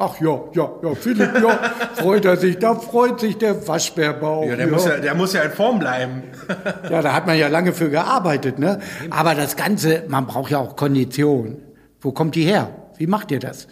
Ach 0.00 0.20
ja, 0.20 0.40
ja, 0.52 0.70
ja, 0.80 0.94
Philipp, 0.94 1.34
ja, 1.42 1.58
freut 1.94 2.24
er 2.24 2.36
sich. 2.36 2.56
Da 2.58 2.76
freut 2.76 3.18
sich 3.18 3.36
der 3.36 3.66
Waschbärbauch. 3.66 4.46
Ja, 4.46 4.54
der, 4.54 4.68
Muss 4.68 4.84
ja, 4.84 4.96
der 4.98 5.14
muss 5.16 5.32
ja 5.32 5.42
in 5.42 5.50
Form 5.50 5.80
bleiben. 5.80 6.22
Ja, 6.90 7.02
da 7.02 7.12
hat 7.12 7.26
man 7.26 7.36
ja 7.36 7.48
lange 7.48 7.72
für 7.72 7.90
gearbeitet, 7.90 8.58
ne? 8.58 8.78
Aber 9.10 9.34
das 9.34 9.56
Ganze, 9.56 10.04
man 10.08 10.26
braucht 10.26 10.52
ja 10.52 10.58
auch 10.58 10.76
Kondition. 10.76 11.56
Wo 12.00 12.12
kommt 12.12 12.36
die 12.36 12.44
her? 12.44 12.70
Wie 12.96 13.06
macht 13.08 13.32
ihr 13.32 13.40
das? 13.40 13.66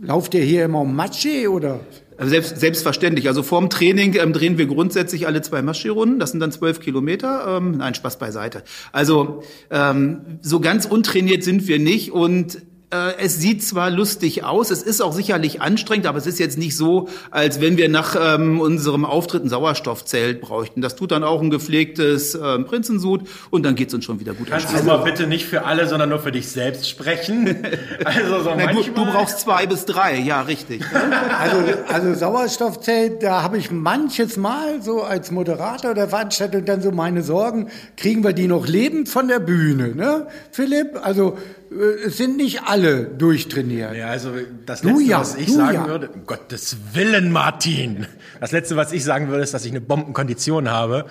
Lauft 0.00 0.34
ihr 0.34 0.42
hier 0.42 0.64
immer 0.64 0.80
um 0.80 0.96
Matsche 0.96 1.50
oder? 1.50 1.80
Also 2.18 2.30
selbst, 2.30 2.58
selbstverständlich. 2.58 3.28
Also 3.28 3.42
vorm 3.42 3.70
Training 3.70 4.14
ähm, 4.16 4.32
drehen 4.32 4.58
wir 4.58 4.66
grundsätzlich 4.66 5.26
alle 5.26 5.42
zwei 5.42 5.62
Marschirunden. 5.62 6.18
Das 6.18 6.30
sind 6.30 6.40
dann 6.40 6.52
zwölf 6.52 6.80
Kilometer. 6.80 7.56
Ähm, 7.58 7.78
nein, 7.78 7.94
Spaß 7.94 8.18
beiseite. 8.18 8.62
Also 8.92 9.42
ähm, 9.70 10.38
so 10.40 10.60
ganz 10.60 10.86
untrainiert 10.86 11.44
sind 11.44 11.68
wir 11.68 11.78
nicht 11.78 12.12
und 12.12 12.62
es 12.90 13.38
sieht 13.38 13.64
zwar 13.64 13.90
lustig 13.90 14.44
aus, 14.44 14.70
es 14.70 14.82
ist 14.82 15.02
auch 15.02 15.12
sicherlich 15.12 15.60
anstrengend, 15.60 16.06
aber 16.06 16.18
es 16.18 16.26
ist 16.26 16.38
jetzt 16.38 16.56
nicht 16.56 16.76
so, 16.76 17.08
als 17.32 17.60
wenn 17.60 17.76
wir 17.76 17.88
nach 17.88 18.16
ähm, 18.18 18.60
unserem 18.60 19.04
Auftritt 19.04 19.44
ein 19.44 19.48
Sauerstoffzelt 19.48 20.40
bräuchten. 20.40 20.80
Das 20.80 20.94
tut 20.94 21.10
dann 21.10 21.24
auch 21.24 21.42
ein 21.42 21.50
gepflegtes 21.50 22.36
ähm, 22.36 22.64
Prinzensud 22.64 23.22
und 23.50 23.64
dann 23.64 23.74
geht's 23.74 23.92
uns 23.92 24.04
schon 24.04 24.20
wieder 24.20 24.34
gut. 24.34 24.50
Kannst 24.50 24.72
du 24.72 24.84
mal 24.84 24.98
bitte 24.98 25.26
nicht 25.26 25.46
für 25.46 25.64
alle, 25.64 25.88
sondern 25.88 26.10
nur 26.10 26.20
für 26.20 26.32
dich 26.32 26.48
selbst 26.48 26.88
sprechen? 26.88 27.56
Also 28.04 28.40
so 28.42 28.50
Na, 28.56 28.66
du, 28.66 28.74
manchmal. 28.74 29.04
du 29.06 29.12
brauchst 29.12 29.40
zwei 29.40 29.66
bis 29.66 29.84
drei, 29.84 30.18
ja, 30.18 30.42
richtig. 30.42 30.82
Also, 31.38 31.56
also 31.92 32.14
Sauerstoffzelt, 32.14 33.22
da 33.22 33.42
habe 33.42 33.58
ich 33.58 33.70
manches 33.70 34.36
Mal 34.36 34.80
so 34.82 35.02
als 35.02 35.30
Moderator 35.30 35.94
der 35.94 36.08
Veranstaltung 36.08 36.64
dann 36.64 36.82
so 36.82 36.92
meine 36.92 37.22
Sorgen, 37.22 37.68
kriegen 37.96 38.22
wir 38.24 38.32
die 38.32 38.46
noch 38.46 38.66
lebend 38.66 39.08
von 39.08 39.28
der 39.28 39.40
Bühne, 39.40 39.94
ne? 39.94 40.28
Philipp, 40.50 40.98
also 41.02 41.36
äh, 41.65 41.65
es 41.70 42.16
sind 42.16 42.36
nicht 42.36 42.62
alle 42.64 43.04
durchtrainiert. 43.04 43.94
Ja, 43.94 44.08
also 44.08 44.30
das 44.64 44.82
Letzte, 44.82 45.02
ja, 45.02 45.20
was 45.20 45.34
ich 45.34 45.52
sagen 45.52 45.74
ja. 45.74 45.86
würde, 45.86 46.08
um 46.08 46.26
Gottes 46.26 46.76
Willen, 46.92 47.32
Martin. 47.32 48.06
Das 48.40 48.52
Letzte, 48.52 48.76
was 48.76 48.92
ich 48.92 49.04
sagen 49.04 49.28
würde, 49.28 49.42
ist, 49.42 49.54
dass 49.54 49.64
ich 49.64 49.72
eine 49.72 49.80
Bombenkondition 49.80 50.70
habe. 50.70 51.06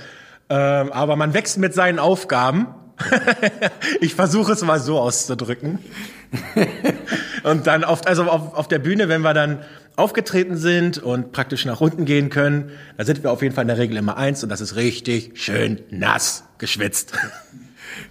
Ähm, 0.50 0.92
aber 0.92 1.16
man 1.16 1.34
wächst 1.34 1.58
mit 1.58 1.74
seinen 1.74 2.00
Aufgaben. 2.00 2.68
ich 4.02 4.16
versuche 4.16 4.54
es 4.54 4.62
mal 4.62 4.80
so 4.80 5.00
auszudrücken. 5.00 5.80
und 7.44 7.68
dann 7.68 7.84
oft, 7.84 8.08
also 8.08 8.24
auf, 8.24 8.54
auf 8.54 8.68
der 8.68 8.80
Bühne, 8.80 9.10
wenn 9.10 9.22
wir 9.22 9.34
dann 9.34 9.60
aufgetreten 9.96 10.58
sind 10.58 10.98
und 10.98 11.32
praktisch 11.32 11.66
nach 11.66 11.82
unten 11.82 12.06
gehen 12.06 12.30
können, 12.30 12.72
da 12.98 13.06
sind 13.06 13.24
wir 13.24 13.32
auf 13.32 13.42
jeden 13.42 13.56
Fall 13.56 13.64
in 13.64 13.70
der 13.70 13.78
Regel 13.78 13.98
immer 13.98 14.18
eins 14.18 14.44
und 14.44 14.50
das 14.50 14.62
ist 14.62 14.76
richtig 14.76 15.32
schön 15.36 15.82
nass 15.90 16.46
geschwitzt. 16.58 17.14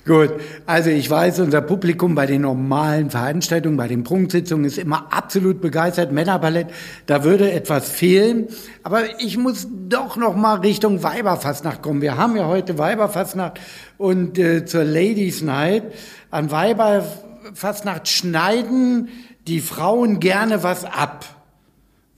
Gut, 0.07 0.33
also 0.67 0.91
ich 0.91 1.09
weiß, 1.09 1.41
unser 1.41 1.63
Publikum 1.63 2.15
bei 2.15 2.27
den 2.27 2.43
normalen 2.43 3.09
Veranstaltungen, 3.09 3.79
bei 3.79 3.89
den 3.89 4.05
Prunksitzungen 4.05 4.67
ist 4.67 4.77
immer 4.77 5.07
absolut 5.11 5.63
begeistert. 5.63 6.13
Männerballett, 6.13 6.67
da 7.07 7.25
würde 7.25 7.51
etwas 7.51 7.89
fehlen. 7.89 8.49
Aber 8.83 9.19
ich 9.21 9.39
muss 9.39 9.67
doch 9.89 10.19
noch 10.19 10.37
mal 10.37 10.57
Richtung 10.57 11.03
Weiberfastnacht 11.03 11.81
kommen. 11.81 12.03
Wir 12.03 12.19
haben 12.19 12.37
ja 12.37 12.47
heute 12.47 12.77
Weiberfastnacht 12.77 13.59
und 13.97 14.39
äh, 14.39 14.67
zur 14.67 14.85
Ladies 14.85 15.41
Night. 15.41 15.85
An 16.31 16.51
Weiberfastnacht 16.51 18.07
schneiden 18.07 19.09
die 19.47 19.61
Frauen 19.61 20.21
gerne 20.21 20.63
was 20.63 20.85
ab. 20.85 21.25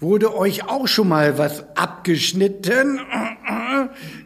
Wurde 0.01 0.37
euch 0.37 0.69
auch 0.69 0.89
schon 0.89 1.09
mal 1.09 1.39
was 1.39 1.65
abgeschnitten? 1.77 2.99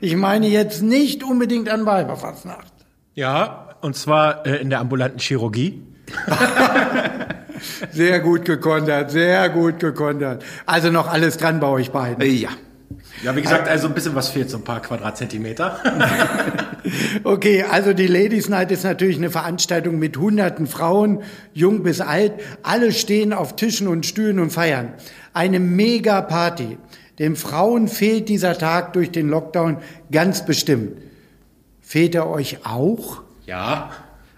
Ich 0.01 0.17
meine 0.17 0.49
jetzt 0.49 0.83
nicht 0.83 1.23
unbedingt 1.23 1.69
an 1.69 1.85
Weiberfastnacht. 1.85 2.80
Ja, 3.21 3.77
und 3.83 3.97
zwar 3.97 4.47
äh, 4.47 4.63
in 4.63 4.71
der 4.71 4.81
ambulanten 4.81 5.19
Chirurgie. 5.19 5.83
sehr 7.93 8.21
gut 8.21 8.47
gekontert, 8.47 9.11
sehr 9.11 9.51
gut 9.51 9.79
gekontert. 9.79 10.43
Also 10.65 10.91
noch 10.91 11.07
alles 11.07 11.37
dran 11.37 11.61
bei 11.61 11.67
euch 11.67 11.91
beiden. 11.91 12.25
Ja. 12.25 12.49
Ja, 13.23 13.37
wie 13.37 13.43
gesagt, 13.43 13.69
also 13.69 13.89
ein 13.89 13.93
bisschen 13.93 14.15
was 14.15 14.31
fehlt, 14.31 14.49
so 14.49 14.57
ein 14.57 14.65
paar 14.65 14.81
Quadratzentimeter. 14.81 15.81
okay, 17.25 17.63
also 17.71 17.93
die 17.93 18.07
Ladies 18.07 18.49
Night 18.49 18.71
ist 18.71 18.85
natürlich 18.85 19.19
eine 19.19 19.29
Veranstaltung 19.29 19.99
mit 19.99 20.17
hunderten 20.17 20.67
Frauen, 20.67 21.23
jung 21.53 21.83
bis 21.83 22.01
alt. 22.01 22.33
Alle 22.63 22.91
stehen 22.91 23.35
auf 23.35 23.55
Tischen 23.55 23.87
und 23.87 24.07
Stühlen 24.07 24.39
und 24.39 24.49
feiern. 24.49 24.95
Eine 25.35 25.61
mega 25.61 26.23
Party. 26.23 26.79
Den 27.19 27.37
Frauen 27.37 27.87
fehlt 27.87 28.31
dieser 28.31 28.57
Tag 28.57 28.95
durch 28.95 29.11
den 29.11 29.29
Lockdown 29.29 29.77
ganz 30.11 30.47
bestimmt. 30.47 31.10
Fehlt 31.91 32.15
er 32.15 32.31
euch 32.31 32.65
auch? 32.65 33.23
Ja. 33.47 33.91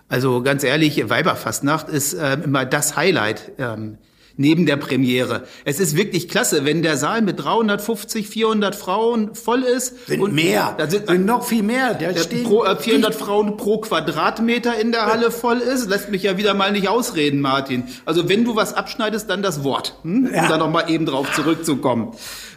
Also 0.08 0.42
ganz 0.42 0.64
ehrlich, 0.64 1.10
Weiberfastnacht 1.10 1.90
ist 1.90 2.14
äh, 2.14 2.38
immer 2.42 2.64
das 2.64 2.96
Highlight. 2.96 3.52
Ähm, 3.58 3.98
neben 4.36 4.66
der 4.66 4.76
Premiere. 4.76 5.44
Es 5.64 5.80
ist 5.80 5.96
wirklich 5.96 6.28
klasse, 6.28 6.64
wenn 6.64 6.82
der 6.82 6.96
Saal 6.96 7.22
mit 7.22 7.42
350, 7.42 8.28
400 8.28 8.74
Frauen 8.74 9.34
voll 9.34 9.62
ist. 9.62 10.06
Sind 10.06 10.20
und 10.20 10.34
mehr, 10.34 10.74
da 10.78 10.88
sind, 10.88 11.06
sind 11.08 11.26
noch 11.26 11.44
viel 11.44 11.62
mehr. 11.62 11.94
Da 11.94 12.16
stehen 12.16 12.44
pro, 12.44 12.64
äh, 12.64 12.76
400 12.76 13.14
Frauen 13.14 13.56
pro 13.56 13.78
Quadratmeter 13.78 14.78
in 14.78 14.92
der 14.92 15.06
Halle 15.06 15.30
voll 15.30 15.58
ist. 15.58 15.88
Lässt 15.88 16.10
mich 16.10 16.22
ja 16.22 16.36
wieder 16.36 16.54
mal 16.54 16.72
nicht 16.72 16.88
ausreden, 16.88 17.40
Martin. 17.40 17.84
Also 18.04 18.28
wenn 18.28 18.44
du 18.44 18.56
was 18.56 18.74
abschneidest, 18.74 19.28
dann 19.28 19.42
das 19.42 19.64
Wort, 19.64 19.98
hm? 20.02 20.26
um 20.26 20.34
ja. 20.34 20.48
da 20.48 20.58
nochmal 20.58 20.90
eben 20.90 21.06
drauf 21.06 21.32
zurückzukommen. 21.34 22.12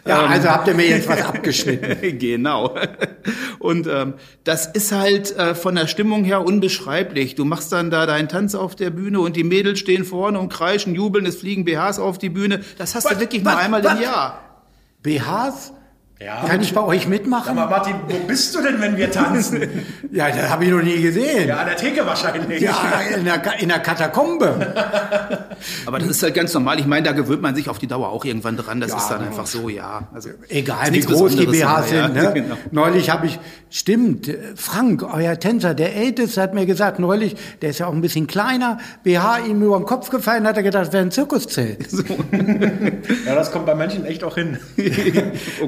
Ja, 0.06 0.24
ähm, 0.24 0.30
also 0.30 0.48
habt 0.48 0.68
ihr 0.68 0.74
mir 0.74 0.88
jetzt 0.88 1.08
was 1.08 1.22
abgeschnitten. 1.24 2.18
genau. 2.18 2.74
Und 3.58 3.86
ähm, 3.86 4.14
das 4.44 4.66
ist 4.66 4.92
halt 4.92 5.36
äh, 5.36 5.54
von 5.54 5.74
der 5.74 5.86
Stimmung 5.86 6.24
her 6.24 6.44
unbeschreiblich. 6.44 7.34
Du 7.34 7.44
machst 7.44 7.72
dann 7.72 7.90
da 7.90 8.06
deinen 8.06 8.28
Tanz 8.28 8.54
auf 8.54 8.76
der 8.76 8.90
Bühne 8.90 9.20
und 9.20 9.36
die 9.36 9.44
Mädels 9.44 9.78
stehen 9.78 10.04
vorne 10.04 10.38
und 10.38 10.52
kreischen, 10.52 10.94
jubeln, 10.94 11.26
es 11.26 11.36
fliegen 11.36 11.65
BHs 11.66 11.98
auf 11.98 12.16
die 12.16 12.30
Bühne. 12.30 12.64
Das 12.78 12.94
hast 12.94 13.04
was, 13.04 13.12
du 13.12 13.20
wirklich 13.20 13.44
was, 13.44 13.52
nur 13.52 13.60
einmal 13.60 13.84
was? 13.84 13.94
im 13.94 14.02
Jahr. 14.02 14.40
BHs? 15.02 15.72
Ja. 16.18 16.44
Kann 16.46 16.62
ich 16.62 16.72
bei 16.72 16.80
euch 16.80 17.06
mitmachen? 17.06 17.58
Aber 17.58 17.68
Martin, 17.68 17.96
wo 18.08 18.16
bist 18.26 18.54
du 18.54 18.62
denn, 18.62 18.80
wenn 18.80 18.96
wir 18.96 19.10
tanzen? 19.10 19.60
ja, 20.12 20.30
das 20.30 20.48
habe 20.48 20.64
ich 20.64 20.70
noch 20.70 20.80
nie 20.80 21.02
gesehen. 21.02 21.46
Ja, 21.46 21.58
an 21.58 21.66
der 21.66 21.76
Theke 21.76 22.06
wahrscheinlich. 22.06 22.62
Ja, 22.62 22.74
in 23.14 23.26
der, 23.26 23.60
in 23.60 23.68
der 23.68 23.80
Katakombe. 23.80 24.56
Aber 25.86 25.98
das 25.98 26.08
ist 26.08 26.22
halt 26.22 26.32
ganz 26.32 26.54
normal. 26.54 26.80
Ich 26.80 26.86
meine, 26.86 27.06
da 27.06 27.12
gewöhnt 27.12 27.42
man 27.42 27.54
sich 27.54 27.68
auf 27.68 27.78
die 27.78 27.86
Dauer 27.86 28.08
auch 28.08 28.24
irgendwann 28.24 28.56
dran. 28.56 28.80
Das 28.80 28.92
ja, 28.92 28.96
ist 28.96 29.08
dann 29.08 29.18
genau. 29.18 29.30
einfach 29.30 29.46
so, 29.46 29.68
ja. 29.68 30.08
Also, 30.14 30.30
Egal, 30.48 30.90
wie 30.94 31.00
groß 31.00 31.36
die 31.36 31.46
BHs 31.46 31.90
sind. 31.90 32.14
Ne? 32.14 32.32
Genau. 32.46 32.56
Neulich 32.70 33.08
habe 33.08 33.26
ich, 33.26 33.38
stimmt, 33.70 34.30
Frank, 34.56 35.02
euer 35.02 35.38
Tänzer, 35.38 35.74
der 35.74 35.96
Älteste, 35.96 36.42
hat 36.42 36.54
mir 36.54 36.66
gesagt, 36.66 36.98
neulich, 36.98 37.34
der 37.62 37.70
ist 37.70 37.78
ja 37.78 37.86
auch 37.86 37.92
ein 37.92 38.02
bisschen 38.02 38.26
kleiner, 38.26 38.78
BH 39.04 39.38
ihm 39.46 39.62
über 39.62 39.78
den 39.78 39.86
Kopf 39.86 40.10
gefallen, 40.10 40.46
hat 40.46 40.56
er 40.56 40.62
gedacht, 40.62 40.92
wäre 40.92 41.02
ein 41.02 41.10
Zirkuszelt. 41.10 41.90
So. 41.90 42.02
ja, 43.26 43.34
das 43.34 43.52
kommt 43.52 43.66
bei 43.66 43.74
manchen 43.74 44.04
echt 44.04 44.22
auch 44.22 44.34
hin. 44.34 44.58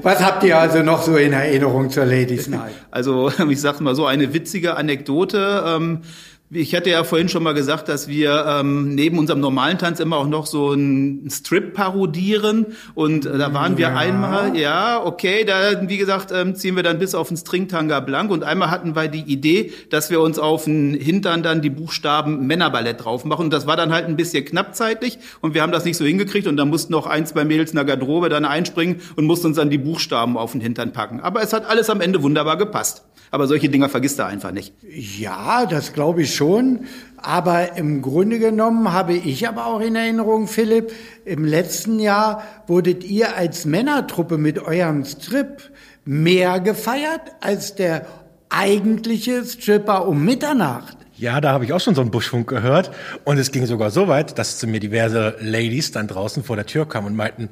Was 0.03 0.23
habt 0.23 0.38
habt 0.39 0.47
ihr 0.47 0.59
also 0.59 0.85
noch 0.85 1.03
so 1.03 1.17
in 1.17 1.33
Erinnerung 1.33 1.91
zur 1.91 2.05
Ladies 2.05 2.47
Night? 2.47 2.73
Also 2.93 3.33
ich 3.51 3.61
sag 3.61 3.81
mal 3.81 3.97
so 3.97 4.07
eine 4.07 4.33
witzige 4.35 4.77
Anekdote. 4.77 5.65
Ähm, 5.67 6.03
ich 6.51 6.75
hatte 6.75 6.89
ja 6.89 7.05
vorhin 7.05 7.29
schon 7.29 7.43
mal 7.43 7.53
gesagt, 7.53 7.89
dass 7.89 8.09
wir 8.09 8.47
ähm, 8.49 8.95
neben 8.95 9.19
unserem 9.19 9.41
normalen 9.41 9.77
Tanz 9.77 10.01
immer 10.01 10.17
auch 10.17 10.27
noch 10.27 10.47
so 10.47 10.71
einen 10.71 11.29
Strip 11.31 11.75
parodieren. 11.75 12.67
Und 12.95 13.27
äh, 13.27 13.37
da 13.37 13.53
waren 13.53 13.77
wir 13.77 13.95
einmal, 13.95 14.57
ja, 14.57 15.05
okay, 15.05 15.45
da, 15.45 15.87
wie 15.89 15.99
gesagt, 15.99 16.33
ähm, 16.33 16.55
ziehen 16.55 16.75
wir 16.75 16.83
dann 16.83 16.99
bis 16.99 17.15
auf 17.15 17.29
den 17.29 17.37
Stringtanga 17.37 18.01
blank. 18.01 18.31
Und 18.31 18.45
einmal 18.45 18.71
hatten 18.71 18.97
wir 18.97 19.09
die 19.09 19.31
Idee, 19.31 19.73
dass 19.91 20.09
wir 20.09 20.23
uns 20.23 20.39
auf 20.39 20.65
den 20.65 20.95
Hintern 20.95 21.43
dann 21.43 21.61
die 21.61 21.71
Buchstaben 21.71 22.47
Männerballett 22.47 23.05
drauf 23.05 23.27
machen. 23.27 23.47
Und 23.47 23.53
das 23.53 23.67
war 23.67 23.77
dann 23.77 23.93
halt 23.93 24.07
ein 24.07 24.17
bisschen 24.17 24.45
knapp 24.47 24.75
zeitlich. 24.75 25.19
Und 25.43 25.53
wir 25.53 25.61
haben 25.61 25.73
das 25.73 25.85
nicht 25.85 25.99
so 25.99 26.07
hingekriegt. 26.07 26.47
Und 26.47 26.57
dann 26.57 26.71
mussten 26.71 26.93
noch 26.93 27.07
ein, 27.07 27.27
zwei 27.27 27.45
Mädels 27.45 27.73
in 27.73 27.77
der 27.77 27.85
Garderobe 27.85 28.31
dann 28.31 28.47
einspringen 28.47 29.03
und 29.17 29.27
mussten 29.27 29.49
uns 29.49 29.57
dann 29.57 29.69
die 29.69 29.79
Buchstaben 29.79 30.39
auf 30.39 30.53
den 30.53 30.63
Hintern 30.63 30.93
packen. 30.93 31.21
Aber 31.21 31.43
es 31.43 31.53
hat 31.53 31.69
alles 31.69 31.91
am 31.91 32.01
Ende 32.01 32.23
wunderbar 32.23 32.57
gepasst. 32.57 33.05
Aber 33.31 33.47
solche 33.47 33.69
Dinger 33.69 33.89
vergisst 33.89 34.19
er 34.19 34.27
einfach 34.27 34.53
nicht. 34.53 34.73
Ja, 34.91 35.67
das 35.67 35.93
glaube 35.93 36.23
ich 36.23 36.35
schon. 36.39 36.87
Aber 37.19 37.77
im 37.77 38.01
Grunde 38.01 38.39
genommen 38.39 38.93
habe 38.93 39.13
ich 39.13 39.49
aber 39.49 39.67
auch 39.67 39.81
in 39.81 39.97
Erinnerung, 39.97 40.47
Philipp, 40.47 40.93
im 41.25 41.45
letzten 41.45 41.99
Jahr 41.99 42.45
wurdet 42.67 43.05
ihr 43.05 43.37
als 43.37 43.65
Männertruppe 43.65 44.39
mit 44.39 44.59
eurem 44.61 45.05
Strip 45.05 45.71
mehr 46.05 46.61
gefeiert 46.61 47.21
als 47.41 47.75
der 47.75 48.07
eigentliche 48.49 49.45
Stripper 49.45 50.09
um 50.09 50.25
Mitternacht. 50.25 50.97
Ja, 51.19 51.41
da 51.41 51.53
habe 51.53 51.65
ich 51.65 51.73
auch 51.73 51.81
schon 51.81 51.97
so 51.97 52.01
einen 52.01 52.13
Buschfunk 52.13 52.49
gehört. 52.49 52.93
Und 53.25 53.39
es 53.39 53.51
ging 53.51 53.67
sogar 53.67 53.91
so 53.91 54.07
weit, 54.07 54.39
dass 54.39 54.59
zu 54.59 54.69
mir 54.69 54.79
diverse 54.79 55.35
Ladies 55.41 55.91
dann 55.91 56.07
draußen 56.07 56.45
vor 56.45 56.55
der 56.55 56.65
Tür 56.65 56.89
kamen 56.89 57.09
und 57.09 57.17
meinten, 57.17 57.51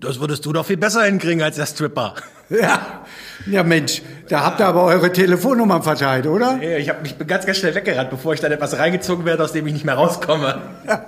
das 0.00 0.20
würdest 0.20 0.44
du 0.44 0.52
doch 0.52 0.66
viel 0.66 0.76
besser 0.76 1.04
hinkriegen 1.04 1.42
als 1.42 1.56
der 1.56 1.66
Stripper. 1.66 2.14
Ja, 2.50 3.04
ja 3.46 3.62
Mensch, 3.62 4.02
da 4.28 4.44
habt 4.44 4.60
ihr 4.60 4.66
aber 4.66 4.84
eure 4.84 5.10
Telefonnummern 5.10 5.82
verteilt, 5.82 6.26
oder? 6.26 6.56
Nee, 6.56 6.76
ich 6.76 6.90
habe 6.90 7.00
mich 7.00 7.16
ganz, 7.26 7.46
ganz 7.46 7.56
schnell 7.56 7.74
weggerannt, 7.74 8.10
bevor 8.10 8.34
ich 8.34 8.40
dann 8.40 8.52
etwas 8.52 8.76
reingezogen 8.76 9.24
werde, 9.24 9.42
aus 9.42 9.52
dem 9.52 9.66
ich 9.66 9.72
nicht 9.72 9.84
mehr 9.86 9.94
rauskomme. 9.94 10.60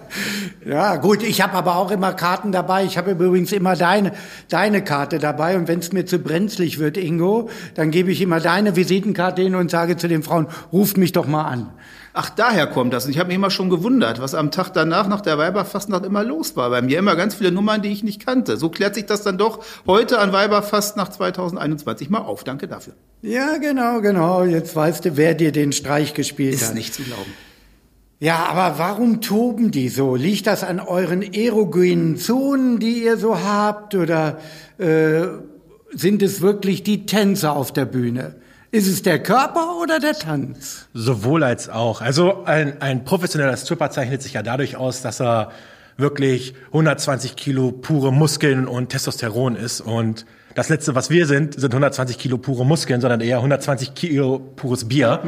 Ja, 0.67 0.97
gut, 0.97 1.23
ich 1.23 1.43
habe 1.43 1.53
aber 1.53 1.77
auch 1.77 1.91
immer 1.91 2.15
Karten 2.15 2.51
dabei. 2.51 2.85
Ich 2.85 2.97
habe 2.97 3.11
übrigens 3.11 3.53
immer 3.53 3.77
deine, 3.77 4.13
deine 4.49 4.83
Karte 4.83 5.19
dabei. 5.19 5.59
Und 5.59 5.69
wenn 5.69 5.81
es 5.81 5.93
mir 5.93 6.07
zu 6.07 6.19
brenzlig 6.19 6.79
wird, 6.79 6.97
Ingo, 6.97 7.51
dann 7.75 7.91
gebe 7.91 8.11
ich 8.11 8.23
immer 8.23 8.41
deine 8.41 8.75
Visitenkarte 8.75 9.43
hin 9.43 9.57
und 9.57 9.71
sage 9.71 9.99
zu 9.99 10.09
den 10.09 10.23
Frauen, 10.23 10.47
ruft 10.73 10.97
mich 10.97 11.13
doch 11.13 11.27
mal 11.27 11.45
an. 11.45 11.71
Ach, 12.17 12.31
daher 12.31 12.69
kommt 12.69 12.95
das. 12.95 13.07
Und 13.07 13.11
ich 13.11 13.19
habe 13.19 13.27
mich 13.27 13.35
immer 13.35 13.51
schon 13.51 13.71
gewundert, 13.71 14.21
was 14.21 14.37
am 14.37 14.53
Tag 14.53 14.71
danach 14.71 15.09
nach 15.09 15.21
der 15.21 15.37
Weiberfastnacht 15.37 16.07
immer 16.07 16.23
los 16.23 16.55
war. 16.55 16.71
Bei 16.71 16.81
mir 16.81 17.01
immer 17.01 17.17
ganz 17.17 17.35
viele 17.35 17.51
Nummern, 17.51 17.83
die 17.83 17.89
ich 17.89 18.05
nicht 18.05 18.25
kannte. 18.25 18.57
So 18.57 18.69
klärt 18.69 18.95
sich 18.95 19.07
das 19.07 19.25
dann 19.25 19.37
doch 19.37 19.65
heute 19.85 20.21
an 20.21 20.33
Weiberfastnacht 20.33 21.13
2021 21.13 22.11
mal 22.11 22.21
auf. 22.21 22.45
Danke 22.45 22.69
dafür. 22.69 22.93
Ja, 23.23 23.59
genau, 23.59 24.01
genau. 24.01 24.45
Jetzt 24.45 24.77
weißt 24.77 25.07
du, 25.07 25.17
wer 25.17 25.35
dir 25.35 25.51
den 25.51 25.73
Streich 25.73 26.15
gespielt 26.15 26.55
Ist 26.55 26.63
hat. 26.63 26.69
Ist 26.69 26.75
nicht 26.77 26.95
zu 26.95 27.03
glauben. 27.03 27.33
Ja, 28.21 28.47
aber 28.47 28.79
warum 28.79 29.21
toben 29.21 29.73
die 29.73 29.89
so? 29.89 30.15
Liegt 30.15 30.47
das 30.47 30.63
an 30.63 30.79
euren 30.79 31.21
erogenen 31.21 32.17
Zonen, 32.17 32.79
die 32.79 33.03
ihr 33.03 33.17
so 33.17 33.41
habt? 33.41 33.97
Oder 33.97 34.39
äh, 34.79 35.27
sind 35.93 36.23
es 36.23 36.41
wirklich 36.41 36.85
die 36.85 37.07
Tänzer 37.07 37.57
auf 37.57 37.73
der 37.73 37.87
Bühne? 37.87 38.37
Ist 38.75 38.89
es 38.89 39.03
der 39.03 39.23
Körper 39.23 39.77
oder 39.81 40.01
der 40.01 40.15
Tanz? 40.15 40.89
Sowohl 40.93 41.45
als 41.45 41.69
auch. 41.69 42.01
Also 42.01 42.43
ein, 42.43 42.83
ein 42.83 43.05
professioneller 43.05 43.57
Stripper 43.57 43.93
zeichnet 43.93 44.21
sich 44.21 44.33
ja 44.33 44.43
dadurch 44.43 44.75
aus, 44.75 45.01
dass 45.01 45.21
er 45.21 45.53
wirklich 45.97 46.55
120 46.73 47.37
Kilo 47.37 47.71
pure 47.71 48.13
Muskeln 48.13 48.67
und 48.67 48.89
Testosteron 48.89 49.55
ist. 49.55 49.81
Und 49.81 50.27
das 50.57 50.71
Letzte, 50.71 50.97
was 50.97 51.09
wir 51.09 51.27
sind, 51.27 51.55
sind 51.55 51.73
120 51.73 52.19
Kilo 52.19 52.37
pure 52.37 52.67
Muskeln, 52.67 53.01
sondern 53.01 53.21
eher 53.21 53.37
120 53.37 53.95
Kilo 53.95 54.41
pures 54.41 54.89
Bier. 54.89 55.23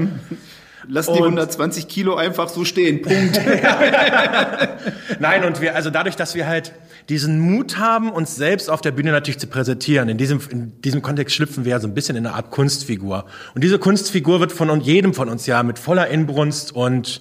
Lass 0.88 1.07
die 1.07 1.12
120 1.12 1.88
Kilo 1.88 2.14
einfach 2.14 2.49
so 2.49 2.64
stehen. 2.64 3.02
Punkt. 3.02 3.40
Nein, 5.21 5.45
und 5.45 5.61
wir, 5.61 5.75
also 5.75 5.90
dadurch, 5.90 6.16
dass 6.16 6.35
wir 6.35 6.47
halt 6.47 6.73
diesen 7.09 7.40
Mut 7.40 7.78
haben, 7.78 8.11
uns 8.11 8.37
selbst 8.37 8.71
auf 8.71 8.81
der 8.81 8.93
Bühne 8.93 9.11
natürlich 9.11 9.38
zu 9.38 9.47
präsentieren, 9.47 10.09
in 10.09 10.19
diesem, 10.19 10.40
in 10.50 10.81
diesem 10.83 11.02
Kontext 11.02 11.35
schlüpfen 11.35 11.64
wir 11.64 11.73
ja 11.73 11.81
so 11.81 11.88
ein 11.88 11.95
bisschen 11.95 12.16
in 12.16 12.26
eine 12.26 12.35
Art 12.35 12.50
Kunstfigur. 12.50 13.26
Und 13.55 13.64
diese 13.64 13.78
Kunstfigur 13.78 14.40
wird 14.40 14.52
von 14.52 14.81
jedem 14.81 15.14
von 15.14 15.28
uns 15.28 15.47
ja 15.47 15.62
mit 15.62 15.78
voller 15.78 16.09
Inbrunst 16.09 16.75
und 16.75 17.21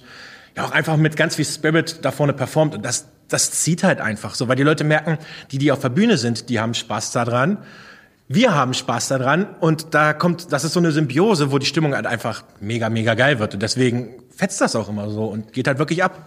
ja 0.56 0.64
auch 0.64 0.72
einfach 0.72 0.96
mit 0.96 1.16
ganz 1.16 1.36
viel 1.36 1.44
Spirit 1.44 1.98
da 2.02 2.10
vorne 2.10 2.32
performt. 2.32 2.74
Und 2.74 2.84
das, 2.84 3.06
das 3.28 3.50
zieht 3.50 3.82
halt 3.82 4.00
einfach 4.00 4.34
so, 4.34 4.48
weil 4.48 4.56
die 4.56 4.62
Leute 4.62 4.84
merken, 4.84 5.18
die, 5.50 5.58
die 5.58 5.72
auf 5.72 5.80
der 5.80 5.90
Bühne 5.90 6.16
sind, 6.16 6.48
die 6.48 6.60
haben 6.60 6.74
Spaß 6.74 7.12
daran 7.12 7.58
wir 8.28 8.54
haben 8.54 8.74
Spaß 8.74 9.08
daran 9.08 9.46
und 9.60 9.94
da 9.94 10.12
kommt, 10.12 10.52
das 10.52 10.64
ist 10.64 10.72
so 10.72 10.80
eine 10.80 10.90
Symbiose, 10.90 11.52
wo 11.52 11.58
die 11.58 11.66
Stimmung 11.66 11.94
halt 11.94 12.06
einfach 12.06 12.42
mega, 12.60 12.88
mega 12.90 13.14
geil 13.14 13.38
wird 13.38 13.54
und 13.54 13.62
deswegen 13.62 14.22
fetzt 14.34 14.60
das 14.60 14.74
auch 14.74 14.88
immer 14.88 15.10
so 15.10 15.26
und 15.26 15.52
geht 15.52 15.68
halt 15.68 15.78
wirklich 15.78 16.02
ab. 16.02 16.18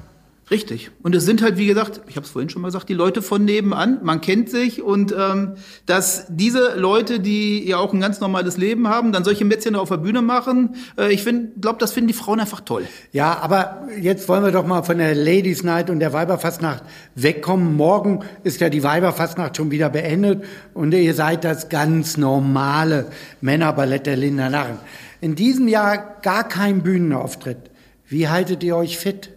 Richtig. 0.52 0.90
Und 1.04 1.14
es 1.14 1.26
sind 1.26 1.44
halt, 1.44 1.58
wie 1.58 1.68
gesagt, 1.68 2.02
ich 2.08 2.16
habe 2.16 2.26
es 2.26 2.32
vorhin 2.32 2.50
schon 2.50 2.64
mal 2.64 2.70
gesagt, 2.70 2.90
die 2.90 2.96
Leute 2.96 3.22
von 3.22 3.46
nebenan. 3.46 4.00
Man 4.02 4.20
kennt 4.20 4.50
sich 4.50 4.82
und 4.82 5.14
ähm, 5.16 5.54
dass 5.86 6.26
diese 6.30 6.76
Leute, 6.76 7.20
die 7.20 7.68
ja 7.68 7.78
auch 7.78 7.94
ein 7.94 8.00
ganz 8.00 8.20
normales 8.20 8.58
Leben 8.58 8.88
haben, 8.88 9.12
dann 9.12 9.24
solche 9.24 9.46
Mätzchen 9.46 9.76
auf 9.76 9.90
der 9.90 9.98
Bühne 9.98 10.24
machen, 10.24 10.76
äh, 10.98 11.14
ich 11.14 11.24
glaube, 11.24 11.78
das 11.78 11.94
finden 11.94 12.08
die 12.08 12.16
Frauen 12.16 12.40
einfach 12.40 12.62
toll. 12.62 12.88
Ja, 13.12 13.38
aber 13.40 13.88
jetzt 14.02 14.28
wollen 14.28 14.44
wir 14.44 14.52
doch 14.52 14.66
mal 14.66 14.82
von 14.82 14.98
der 14.98 15.14
Ladies 15.14 15.64
Night 15.64 15.92
und 15.92 16.00
der 16.00 16.14
Weiberfastnacht 16.14 16.84
wegkommen. 17.14 17.76
Morgen 17.76 18.22
ist 18.44 18.60
ja 18.60 18.70
die 18.70 18.82
Weiberfastnacht 18.82 19.56
schon 19.56 19.70
wieder 19.70 19.90
beendet 19.90 20.44
und 20.74 20.96
ihr 20.96 21.14
seid 21.14 21.44
das 21.44 21.70
ganz 21.70 22.18
normale 22.18 23.12
Männerballett 23.42 24.08
der 24.08 24.18
Linda 24.18 24.50
Narren. 24.50 24.80
In 25.22 25.36
diesem 25.36 25.68
Jahr 25.68 26.18
gar 26.24 26.48
kein 26.48 26.82
Bühnenauftritt. 26.82 27.70
Wie 28.08 28.30
haltet 28.30 28.64
ihr 28.64 28.76
euch 28.76 28.98
fit? 28.98 29.30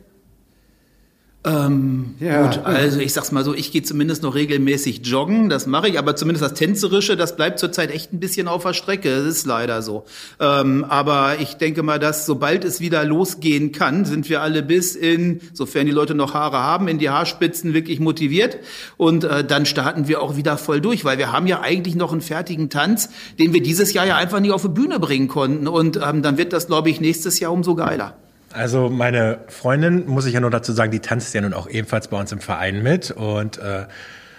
Ähm, 1.44 2.14
ja. 2.20 2.46
Gut, 2.46 2.64
also 2.64 3.00
ich 3.00 3.12
sag's 3.12 3.32
mal 3.32 3.42
so, 3.42 3.52
ich 3.52 3.72
gehe 3.72 3.82
zumindest 3.82 4.22
noch 4.22 4.36
regelmäßig 4.36 5.04
joggen, 5.04 5.48
das 5.48 5.66
mache 5.66 5.88
ich, 5.88 5.98
aber 5.98 6.14
zumindest 6.14 6.44
das 6.44 6.54
Tänzerische, 6.54 7.16
das 7.16 7.34
bleibt 7.34 7.58
zurzeit 7.58 7.90
echt 7.90 8.12
ein 8.12 8.20
bisschen 8.20 8.46
auf 8.46 8.62
der 8.62 8.74
Strecke, 8.74 9.10
das 9.10 9.24
ist 9.24 9.46
leider 9.46 9.82
so. 9.82 10.04
Ähm, 10.38 10.84
aber 10.88 11.40
ich 11.40 11.54
denke 11.54 11.82
mal, 11.82 11.98
dass 11.98 12.26
sobald 12.26 12.64
es 12.64 12.80
wieder 12.80 13.02
losgehen 13.04 13.72
kann, 13.72 14.04
sind 14.04 14.28
wir 14.28 14.40
alle 14.40 14.62
bis 14.62 14.94
in, 14.94 15.40
sofern 15.52 15.86
die 15.86 15.92
Leute 15.92 16.14
noch 16.14 16.32
Haare 16.32 16.58
haben, 16.58 16.86
in 16.86 16.98
die 16.98 17.10
Haarspitzen 17.10 17.74
wirklich 17.74 17.98
motiviert 17.98 18.58
und 18.96 19.24
äh, 19.24 19.42
dann 19.42 19.66
starten 19.66 20.06
wir 20.06 20.22
auch 20.22 20.36
wieder 20.36 20.56
voll 20.56 20.80
durch, 20.80 21.04
weil 21.04 21.18
wir 21.18 21.32
haben 21.32 21.48
ja 21.48 21.60
eigentlich 21.60 21.96
noch 21.96 22.12
einen 22.12 22.20
fertigen 22.20 22.70
Tanz, 22.70 23.08
den 23.40 23.52
wir 23.52 23.62
dieses 23.64 23.92
Jahr 23.92 24.06
ja 24.06 24.14
einfach 24.14 24.38
nicht 24.38 24.52
auf 24.52 24.62
die 24.62 24.68
Bühne 24.68 25.00
bringen 25.00 25.26
konnten 25.26 25.66
und 25.66 25.96
ähm, 25.96 26.22
dann 26.22 26.38
wird 26.38 26.52
das, 26.52 26.68
glaube 26.68 26.88
ich, 26.88 27.00
nächstes 27.00 27.40
Jahr 27.40 27.50
umso 27.50 27.74
geiler. 27.74 28.16
Also 28.52 28.88
meine 28.88 29.38
Freundin, 29.48 30.06
muss 30.06 30.26
ich 30.26 30.34
ja 30.34 30.40
nur 30.40 30.50
dazu 30.50 30.72
sagen, 30.72 30.90
die 30.90 31.00
tanzt 31.00 31.34
ja 31.34 31.40
nun 31.40 31.54
auch 31.54 31.68
ebenfalls 31.68 32.08
bei 32.08 32.18
uns 32.18 32.32
im 32.32 32.40
Verein 32.40 32.82
mit 32.82 33.10
und 33.10 33.58
äh, 33.58 33.86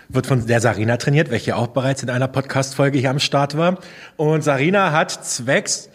wird 0.10 0.28
von 0.28 0.46
der 0.46 0.62
Sarina 0.62 0.98
trainiert, 0.98 1.32
welche 1.32 1.56
auch 1.56 1.68
bereits 1.68 2.04
in 2.04 2.10
einer 2.10 2.28
Podcast-Folge 2.28 3.00
hier 3.00 3.10
am 3.10 3.20
Start 3.20 3.58
war. 3.58 3.80
Und 4.16 4.44
Sarina 4.44 4.92
hat 4.92 5.12
zwecks 5.12 5.90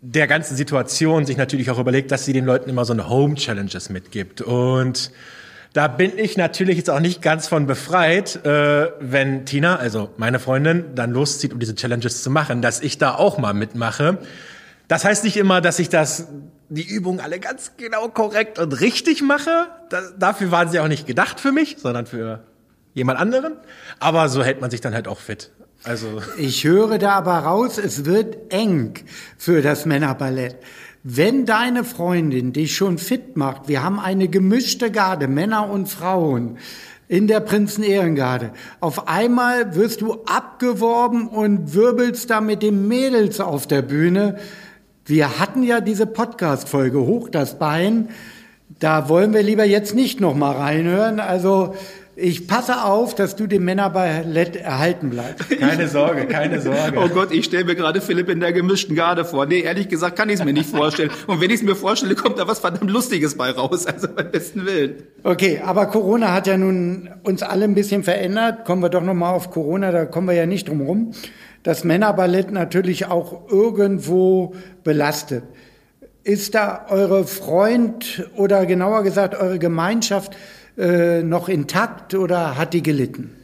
der 0.00 0.26
ganzen 0.26 0.56
Situation 0.56 1.26
sich 1.26 1.36
natürlich 1.36 1.70
auch 1.70 1.78
überlegt, 1.78 2.10
dass 2.10 2.24
sie 2.24 2.32
den 2.32 2.44
Leuten 2.44 2.70
immer 2.70 2.84
so 2.84 2.92
eine 2.92 3.08
Home-Challenges 3.08 3.90
mitgibt. 3.90 4.42
Und 4.42 5.10
da 5.72 5.88
bin 5.88 6.16
ich 6.16 6.36
natürlich 6.36 6.76
jetzt 6.76 6.90
auch 6.90 7.00
nicht 7.00 7.20
ganz 7.20 7.48
von 7.48 7.66
befreit, 7.66 8.44
äh, 8.44 8.90
wenn 9.00 9.44
Tina, 9.44 9.76
also 9.76 10.10
meine 10.16 10.38
Freundin, 10.38 10.94
dann 10.94 11.12
loszieht, 11.12 11.52
um 11.52 11.58
diese 11.58 11.74
Challenges 11.74 12.22
zu 12.22 12.30
machen, 12.30 12.62
dass 12.62 12.80
ich 12.80 12.98
da 12.98 13.14
auch 13.14 13.38
mal 13.38 13.54
mitmache. 13.54 14.18
Das 14.86 15.04
heißt 15.04 15.24
nicht 15.24 15.36
immer, 15.36 15.60
dass 15.60 15.78
ich 15.78 15.88
das 15.88 16.28
die 16.68 16.86
Übungen 16.86 17.20
alle 17.20 17.38
ganz 17.40 17.72
genau 17.76 18.08
korrekt 18.08 18.58
und 18.58 18.72
richtig 18.80 19.22
mache. 19.22 19.68
Das, 19.90 20.14
dafür 20.18 20.50
waren 20.50 20.68
sie 20.68 20.80
auch 20.80 20.88
nicht 20.88 21.06
gedacht 21.06 21.40
für 21.40 21.52
mich, 21.52 21.76
sondern 21.78 22.06
für 22.06 22.44
jemand 22.94 23.18
anderen. 23.18 23.56
Aber 24.00 24.28
so 24.28 24.42
hält 24.42 24.60
man 24.60 24.70
sich 24.70 24.80
dann 24.80 24.94
halt 24.94 25.08
auch 25.08 25.20
fit. 25.20 25.50
Also 25.84 26.22
ich 26.38 26.64
höre 26.64 26.98
da 26.98 27.12
aber 27.12 27.38
raus, 27.38 27.78
es 27.78 28.04
wird 28.04 28.52
eng 28.52 28.94
für 29.36 29.62
das 29.62 29.86
Männerballett. 29.86 30.56
Wenn 31.04 31.46
deine 31.46 31.84
Freundin 31.84 32.52
dich 32.52 32.76
schon 32.76 32.98
fit 32.98 33.36
macht, 33.36 33.68
wir 33.68 33.82
haben 33.82 34.00
eine 34.00 34.28
gemischte 34.28 34.90
Garde, 34.90 35.28
Männer 35.28 35.70
und 35.70 35.88
Frauen 35.88 36.58
in 37.06 37.26
der 37.26 37.40
Prinzen-Ehrengarde. 37.40 38.52
Auf 38.80 39.08
einmal 39.08 39.74
wirst 39.74 40.02
du 40.02 40.24
abgeworben 40.24 41.28
und 41.28 41.72
wirbelst 41.72 42.28
da 42.28 42.40
mit 42.40 42.62
den 42.62 42.86
Mädels 42.86 43.40
auf 43.40 43.66
der 43.66 43.80
Bühne. 43.80 44.38
Wir 45.08 45.38
hatten 45.38 45.62
ja 45.62 45.80
diese 45.80 46.04
Podcast-Folge 46.04 47.00
Hoch 47.00 47.30
das 47.30 47.58
Bein. 47.58 48.10
Da 48.78 49.08
wollen 49.08 49.32
wir 49.32 49.42
lieber 49.42 49.64
jetzt 49.64 49.94
nicht 49.94 50.20
noch 50.20 50.34
mal 50.34 50.54
reinhören. 50.54 51.18
Also 51.18 51.74
ich 52.20 52.48
passe 52.48 52.84
auf, 52.84 53.14
dass 53.14 53.36
du 53.36 53.46
dem 53.46 53.64
Männerballett 53.64 54.56
erhalten 54.56 55.10
bleibst. 55.10 55.48
Keine 55.60 55.88
Sorge, 55.88 56.26
keine 56.26 56.60
Sorge. 56.60 56.98
Oh 56.98 57.08
Gott, 57.08 57.32
ich 57.32 57.44
stelle 57.44 57.64
mir 57.64 57.74
gerade 57.74 58.00
Philipp 58.00 58.28
in 58.28 58.40
der 58.40 58.52
gemischten 58.52 58.96
Garde 58.96 59.24
vor. 59.24 59.46
Nee, 59.46 59.60
ehrlich 59.60 59.88
gesagt 59.88 60.16
kann 60.16 60.28
ich 60.28 60.40
es 60.40 60.44
mir 60.44 60.52
nicht 60.52 60.68
vorstellen. 60.68 61.10
Und 61.26 61.40
wenn 61.40 61.50
ich 61.50 61.56
es 61.56 61.62
mir 61.62 61.76
vorstelle, 61.76 62.14
kommt 62.14 62.38
da 62.38 62.48
was 62.48 62.58
verdammt 62.58 62.90
Lustiges 62.90 63.36
bei 63.36 63.50
raus. 63.50 63.86
Also 63.86 64.08
beim 64.08 64.30
besten 64.30 64.66
Willen. 64.66 65.04
Okay, 65.22 65.62
aber 65.64 65.86
Corona 65.86 66.32
hat 66.32 66.46
ja 66.46 66.56
nun 66.56 67.08
uns 67.22 67.42
alle 67.42 67.64
ein 67.64 67.74
bisschen 67.74 68.02
verändert. 68.02 68.64
Kommen 68.64 68.82
wir 68.82 68.88
doch 68.88 69.02
noch 69.02 69.14
mal 69.14 69.30
auf 69.30 69.50
Corona, 69.50 69.92
da 69.92 70.04
kommen 70.04 70.26
wir 70.26 70.34
ja 70.34 70.46
nicht 70.46 70.68
drum 70.68 70.80
rum 70.80 71.12
das 71.62 71.84
Männerballett 71.84 72.50
natürlich 72.50 73.06
auch 73.06 73.50
irgendwo 73.50 74.54
belastet. 74.84 75.44
Ist 76.24 76.54
da 76.54 76.86
eure 76.88 77.26
Freund 77.26 78.28
oder 78.36 78.64
genauer 78.66 79.02
gesagt 79.02 79.34
eure 79.34 79.58
Gemeinschaft 79.58 80.36
äh, 80.78 81.22
noch 81.22 81.48
intakt 81.48 82.14
oder 82.14 82.56
hat 82.56 82.72
die 82.72 82.82
gelitten? 82.82 83.37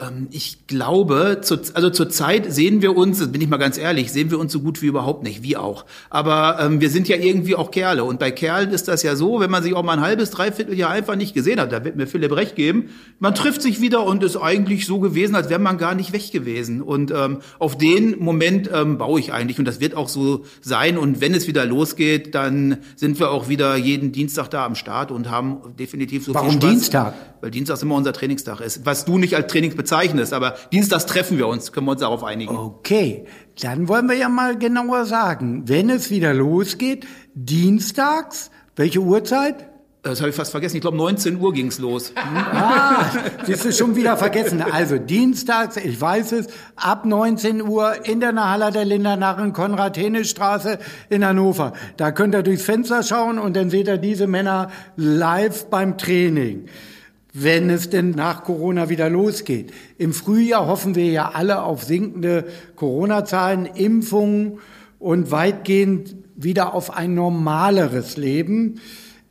Ähm, 0.00 0.28
ich 0.30 0.66
glaube, 0.66 1.38
zu, 1.42 1.58
also 1.74 1.90
zurzeit 1.90 2.52
sehen 2.52 2.82
wir 2.82 2.96
uns, 2.96 3.26
bin 3.30 3.40
ich 3.40 3.48
mal 3.48 3.58
ganz 3.58 3.78
ehrlich, 3.78 4.12
sehen 4.12 4.30
wir 4.30 4.38
uns 4.38 4.52
so 4.52 4.60
gut 4.60 4.80
wie 4.82 4.86
überhaupt 4.86 5.22
nicht, 5.22 5.42
wie 5.42 5.56
auch. 5.56 5.84
Aber 6.08 6.58
ähm, 6.60 6.80
wir 6.80 6.90
sind 6.90 7.08
ja 7.08 7.16
irgendwie 7.16 7.54
auch 7.56 7.70
Kerle. 7.70 8.04
Und 8.04 8.18
bei 8.18 8.30
Kerlen 8.30 8.70
ist 8.70 8.88
das 8.88 9.02
ja 9.02 9.16
so, 9.16 9.40
wenn 9.40 9.50
man 9.50 9.62
sich 9.62 9.74
auch 9.74 9.82
mal 9.82 9.94
ein 9.94 10.00
halbes, 10.00 10.30
dreiviertel 10.30 10.74
Jahr 10.74 10.90
einfach 10.90 11.16
nicht 11.16 11.34
gesehen 11.34 11.60
hat, 11.60 11.72
da 11.72 11.84
wird 11.84 11.96
mir 11.96 12.06
Philipp 12.06 12.34
recht 12.34 12.56
geben, 12.56 12.90
man 13.18 13.34
trifft 13.34 13.62
sich 13.62 13.80
wieder 13.80 14.04
und 14.04 14.22
ist 14.22 14.36
eigentlich 14.36 14.86
so 14.86 15.00
gewesen, 15.00 15.34
als 15.34 15.50
wäre 15.50 15.60
man 15.60 15.76
gar 15.78 15.94
nicht 15.94 16.12
weg 16.12 16.32
gewesen. 16.32 16.82
Und 16.82 17.10
ähm, 17.10 17.38
auf 17.58 17.76
den 17.76 18.18
Moment 18.18 18.70
ähm, 18.72 18.98
baue 18.98 19.20
ich 19.20 19.32
eigentlich. 19.32 19.58
Und 19.58 19.64
das 19.64 19.80
wird 19.80 19.94
auch 19.94 20.08
so 20.08 20.44
sein. 20.60 20.98
Und 20.98 21.20
wenn 21.20 21.34
es 21.34 21.46
wieder 21.46 21.66
losgeht, 21.66 22.34
dann 22.34 22.78
sind 22.96 23.18
wir 23.18 23.30
auch 23.30 23.48
wieder 23.48 23.76
jeden 23.76 24.12
Dienstag 24.12 24.48
da 24.48 24.64
am 24.64 24.74
Start 24.74 25.10
und 25.10 25.30
haben 25.30 25.58
definitiv 25.78 26.24
so 26.24 26.34
Warum 26.34 26.50
viel 26.50 26.60
Spaß. 26.60 26.70
Dienstag? 26.70 27.14
Weil 27.40 27.50
Dienstag 27.50 27.80
immer 27.82 27.94
unser 27.94 28.12
Trainingstag 28.12 28.60
ist. 28.60 28.84
Was 28.84 29.04
du 29.04 29.18
nicht 29.18 29.34
als 29.34 29.50
Training 29.50 29.74
bezeichnest, 29.74 29.89
aber 29.92 30.56
Dienstags 30.72 31.06
treffen 31.06 31.38
wir 31.38 31.46
uns, 31.46 31.72
können 31.72 31.86
wir 31.86 31.92
uns 31.92 32.00
darauf 32.00 32.24
einigen. 32.24 32.56
Okay, 32.56 33.26
dann 33.60 33.88
wollen 33.88 34.08
wir 34.08 34.16
ja 34.16 34.28
mal 34.28 34.58
genauer 34.58 35.04
sagen, 35.04 35.64
wenn 35.66 35.90
es 35.90 36.10
wieder 36.10 36.34
losgeht, 36.34 37.06
Dienstags, 37.34 38.50
welche 38.76 39.00
Uhrzeit? 39.00 39.70
Das 40.02 40.20
habe 40.20 40.30
ich 40.30 40.36
fast 40.36 40.50
vergessen. 40.50 40.76
Ich 40.76 40.80
glaube, 40.80 40.96
19 40.96 41.38
Uhr 41.38 41.52
ging's 41.52 41.78
los. 41.78 42.12
Ah, 42.52 43.04
siehst 43.44 43.64
du 43.64 43.72
schon 43.72 43.96
wieder 43.96 44.16
vergessen. 44.16 44.62
Also 44.62 44.98
dienstags, 44.98 45.76
ich 45.76 46.00
weiß 46.00 46.32
es, 46.32 46.46
ab 46.76 47.04
19 47.04 47.62
Uhr 47.62 48.06
in 48.06 48.20
der 48.20 48.32
Nahala 48.32 48.70
der 48.70 48.84
Lindernarren, 48.84 49.52
Konrad-Hene-Straße 49.52 50.78
in 51.08 51.24
Hannover. 51.24 51.72
Da 51.96 52.12
könnt 52.12 52.34
ihr 52.34 52.42
durchs 52.42 52.62
Fenster 52.64 53.02
schauen 53.02 53.38
und 53.38 53.56
dann 53.56 53.70
seht 53.70 53.88
ihr 53.88 53.98
diese 53.98 54.26
Männer 54.26 54.70
live 54.96 55.66
beim 55.66 55.98
Training 55.98 56.66
wenn 57.32 57.70
es 57.70 57.90
denn 57.90 58.10
nach 58.10 58.44
Corona 58.44 58.88
wieder 58.88 59.08
losgeht. 59.08 59.72
Im 59.98 60.12
Frühjahr 60.12 60.66
hoffen 60.66 60.94
wir 60.94 61.06
ja 61.06 61.30
alle 61.34 61.62
auf 61.62 61.84
sinkende 61.84 62.46
Corona-Zahlen, 62.76 63.66
Impfungen 63.66 64.58
und 64.98 65.30
weitgehend 65.30 66.16
wieder 66.36 66.74
auf 66.74 66.96
ein 66.96 67.14
normaleres 67.14 68.16
Leben. 68.16 68.80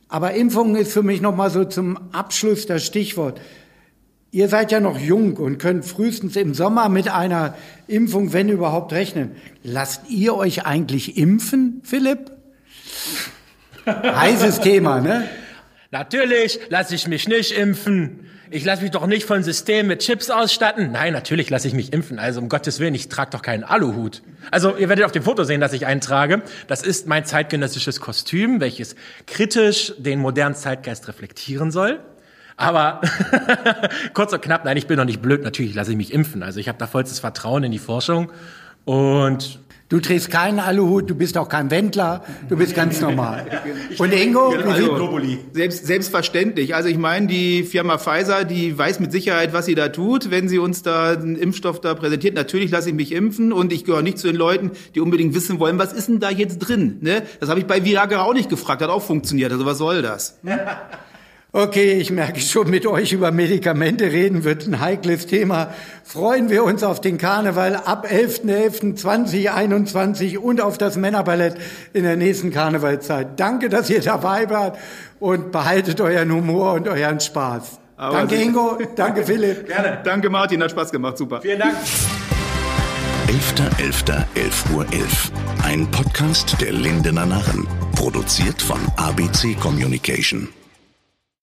Aber 0.08 0.34
Impfungen 0.34 0.76
ist 0.76 0.92
für 0.92 1.02
mich 1.02 1.20
nochmal 1.20 1.50
so 1.50 1.64
zum 1.64 1.98
Abschluss 2.12 2.66
das 2.66 2.84
Stichwort. 2.84 3.40
Ihr 4.32 4.48
seid 4.48 4.70
ja 4.70 4.78
noch 4.78 4.98
jung 4.98 5.36
und 5.36 5.58
könnt 5.58 5.84
frühestens 5.84 6.36
im 6.36 6.54
Sommer 6.54 6.88
mit 6.88 7.08
einer 7.08 7.54
Impfung, 7.88 8.32
wenn 8.32 8.48
überhaupt, 8.48 8.92
rechnen. 8.92 9.32
Lasst 9.64 10.08
ihr 10.08 10.36
euch 10.36 10.66
eigentlich 10.66 11.16
impfen, 11.16 11.80
Philipp? 11.82 12.30
Heißes 13.86 14.60
Thema, 14.60 15.00
ne? 15.00 15.28
Natürlich 15.92 16.60
lasse 16.68 16.94
ich 16.94 17.08
mich 17.08 17.26
nicht 17.26 17.50
impfen. 17.50 18.26
Ich 18.52 18.64
lasse 18.64 18.82
mich 18.82 18.92
doch 18.92 19.06
nicht 19.06 19.26
von 19.26 19.42
System 19.42 19.88
mit 19.88 20.00
Chips 20.00 20.30
ausstatten. 20.30 20.92
Nein, 20.92 21.12
natürlich 21.12 21.50
lasse 21.50 21.66
ich 21.66 21.74
mich 21.74 21.92
impfen. 21.92 22.20
Also 22.20 22.40
um 22.40 22.48
Gottes 22.48 22.78
Willen, 22.78 22.94
ich 22.94 23.08
trage 23.08 23.30
doch 23.30 23.42
keinen 23.42 23.64
Aluhut. 23.64 24.22
Also 24.52 24.76
ihr 24.76 24.88
werdet 24.88 25.04
auf 25.04 25.12
dem 25.12 25.24
Foto 25.24 25.42
sehen, 25.42 25.60
dass 25.60 25.72
ich 25.72 25.86
einen 25.86 26.00
trage. 26.00 26.42
Das 26.68 26.82
ist 26.82 27.08
mein 27.08 27.24
zeitgenössisches 27.24 28.00
Kostüm, 28.00 28.60
welches 28.60 28.94
kritisch 29.26 29.92
den 29.98 30.20
modernen 30.20 30.54
Zeitgeist 30.54 31.08
reflektieren 31.08 31.72
soll. 31.72 31.98
Aber 32.56 33.00
kurz 34.14 34.32
und 34.32 34.42
knapp, 34.42 34.64
nein, 34.64 34.76
ich 34.76 34.86
bin 34.86 34.96
doch 34.96 35.04
nicht 35.04 35.22
blöd. 35.22 35.42
Natürlich 35.42 35.74
lasse 35.74 35.90
ich 35.90 35.96
mich 35.96 36.12
impfen. 36.12 36.44
Also 36.44 36.60
ich 36.60 36.68
habe 36.68 36.78
da 36.78 36.86
vollstes 36.86 37.18
Vertrauen 37.18 37.64
in 37.64 37.72
die 37.72 37.78
Forschung. 37.78 38.30
Und 38.84 39.58
Du 39.90 39.98
trägst 39.98 40.30
keinen 40.30 40.60
Aluhut, 40.60 41.10
du 41.10 41.16
bist 41.16 41.36
auch 41.36 41.48
kein 41.48 41.68
Wendler, 41.72 42.22
du 42.48 42.56
bist 42.56 42.76
ganz 42.76 43.00
normal. 43.00 43.44
Und 43.98 44.12
Ingo, 44.12 44.50
also, 44.50 45.20
selbst, 45.52 45.84
selbstverständlich. 45.84 46.76
Also 46.76 46.88
ich 46.88 46.96
meine, 46.96 47.26
die 47.26 47.64
Firma 47.64 47.98
Pfizer, 47.98 48.44
die 48.44 48.78
weiß 48.78 49.00
mit 49.00 49.10
Sicherheit, 49.10 49.52
was 49.52 49.66
sie 49.66 49.74
da 49.74 49.88
tut, 49.88 50.30
wenn 50.30 50.48
sie 50.48 50.60
uns 50.60 50.84
da 50.84 51.14
einen 51.14 51.34
Impfstoff 51.34 51.80
da 51.80 51.94
präsentiert. 51.94 52.36
Natürlich 52.36 52.70
lasse 52.70 52.90
ich 52.90 52.94
mich 52.94 53.10
impfen 53.10 53.52
und 53.52 53.72
ich 53.72 53.84
gehöre 53.84 54.02
nicht 54.02 54.18
zu 54.18 54.28
den 54.28 54.36
Leuten, 54.36 54.70
die 54.94 55.00
unbedingt 55.00 55.34
wissen 55.34 55.58
wollen, 55.58 55.80
was 55.80 55.92
ist 55.92 56.08
denn 56.08 56.20
da 56.20 56.30
jetzt 56.30 56.60
drin? 56.60 56.98
Ne? 57.00 57.24
Das 57.40 57.48
habe 57.48 57.58
ich 57.58 57.66
bei 57.66 57.84
Viagra 57.84 58.22
auch 58.22 58.34
nicht 58.34 58.48
gefragt, 58.48 58.82
hat 58.82 58.90
auch 58.90 59.02
funktioniert. 59.02 59.50
Also 59.50 59.66
was 59.66 59.78
soll 59.78 60.02
das? 60.02 60.38
Okay, 61.52 61.94
ich 61.94 62.12
merke 62.12 62.38
schon, 62.40 62.70
mit 62.70 62.86
euch 62.86 63.12
über 63.12 63.32
Medikamente 63.32 64.04
reden 64.04 64.44
wird 64.44 64.68
ein 64.68 64.78
heikles 64.78 65.26
Thema. 65.26 65.74
Freuen 66.04 66.48
wir 66.48 66.62
uns 66.62 66.84
auf 66.84 67.00
den 67.00 67.18
Karneval 67.18 67.74
ab 67.74 68.06
11.11.2021 68.08 70.38
und 70.38 70.60
auf 70.60 70.78
das 70.78 70.94
Männerballett 70.96 71.56
in 71.92 72.04
der 72.04 72.14
nächsten 72.16 72.52
Karnevalzeit. 72.52 73.40
Danke, 73.40 73.68
dass 73.68 73.90
ihr 73.90 74.00
dabei 74.00 74.48
wart 74.48 74.78
und 75.18 75.50
behaltet 75.50 76.00
euren 76.00 76.32
Humor 76.32 76.74
und 76.74 76.86
euren 76.86 77.18
Spaß. 77.18 77.80
Aber 77.96 78.18
danke 78.18 78.36
Ingo, 78.36 78.78
danke 78.94 79.24
Philipp. 79.24 79.66
Gerne. 79.74 79.98
Danke 80.04 80.30
Martin, 80.30 80.62
hat 80.62 80.70
Spaß 80.70 80.92
gemacht, 80.92 81.18
super. 81.18 81.40
Vielen 81.40 81.58
Dank. 81.58 81.74
11.11. 83.26 84.24
11 84.36 84.70
Uhr 84.72 84.86
11. 84.92 85.32
Ein 85.64 85.90
Podcast 85.90 86.60
der 86.60 86.70
Lindener 86.72 87.26
Narren. 87.26 87.66
Produziert 87.96 88.62
von 88.62 88.78
ABC 88.96 89.56
Communication. 89.60 90.48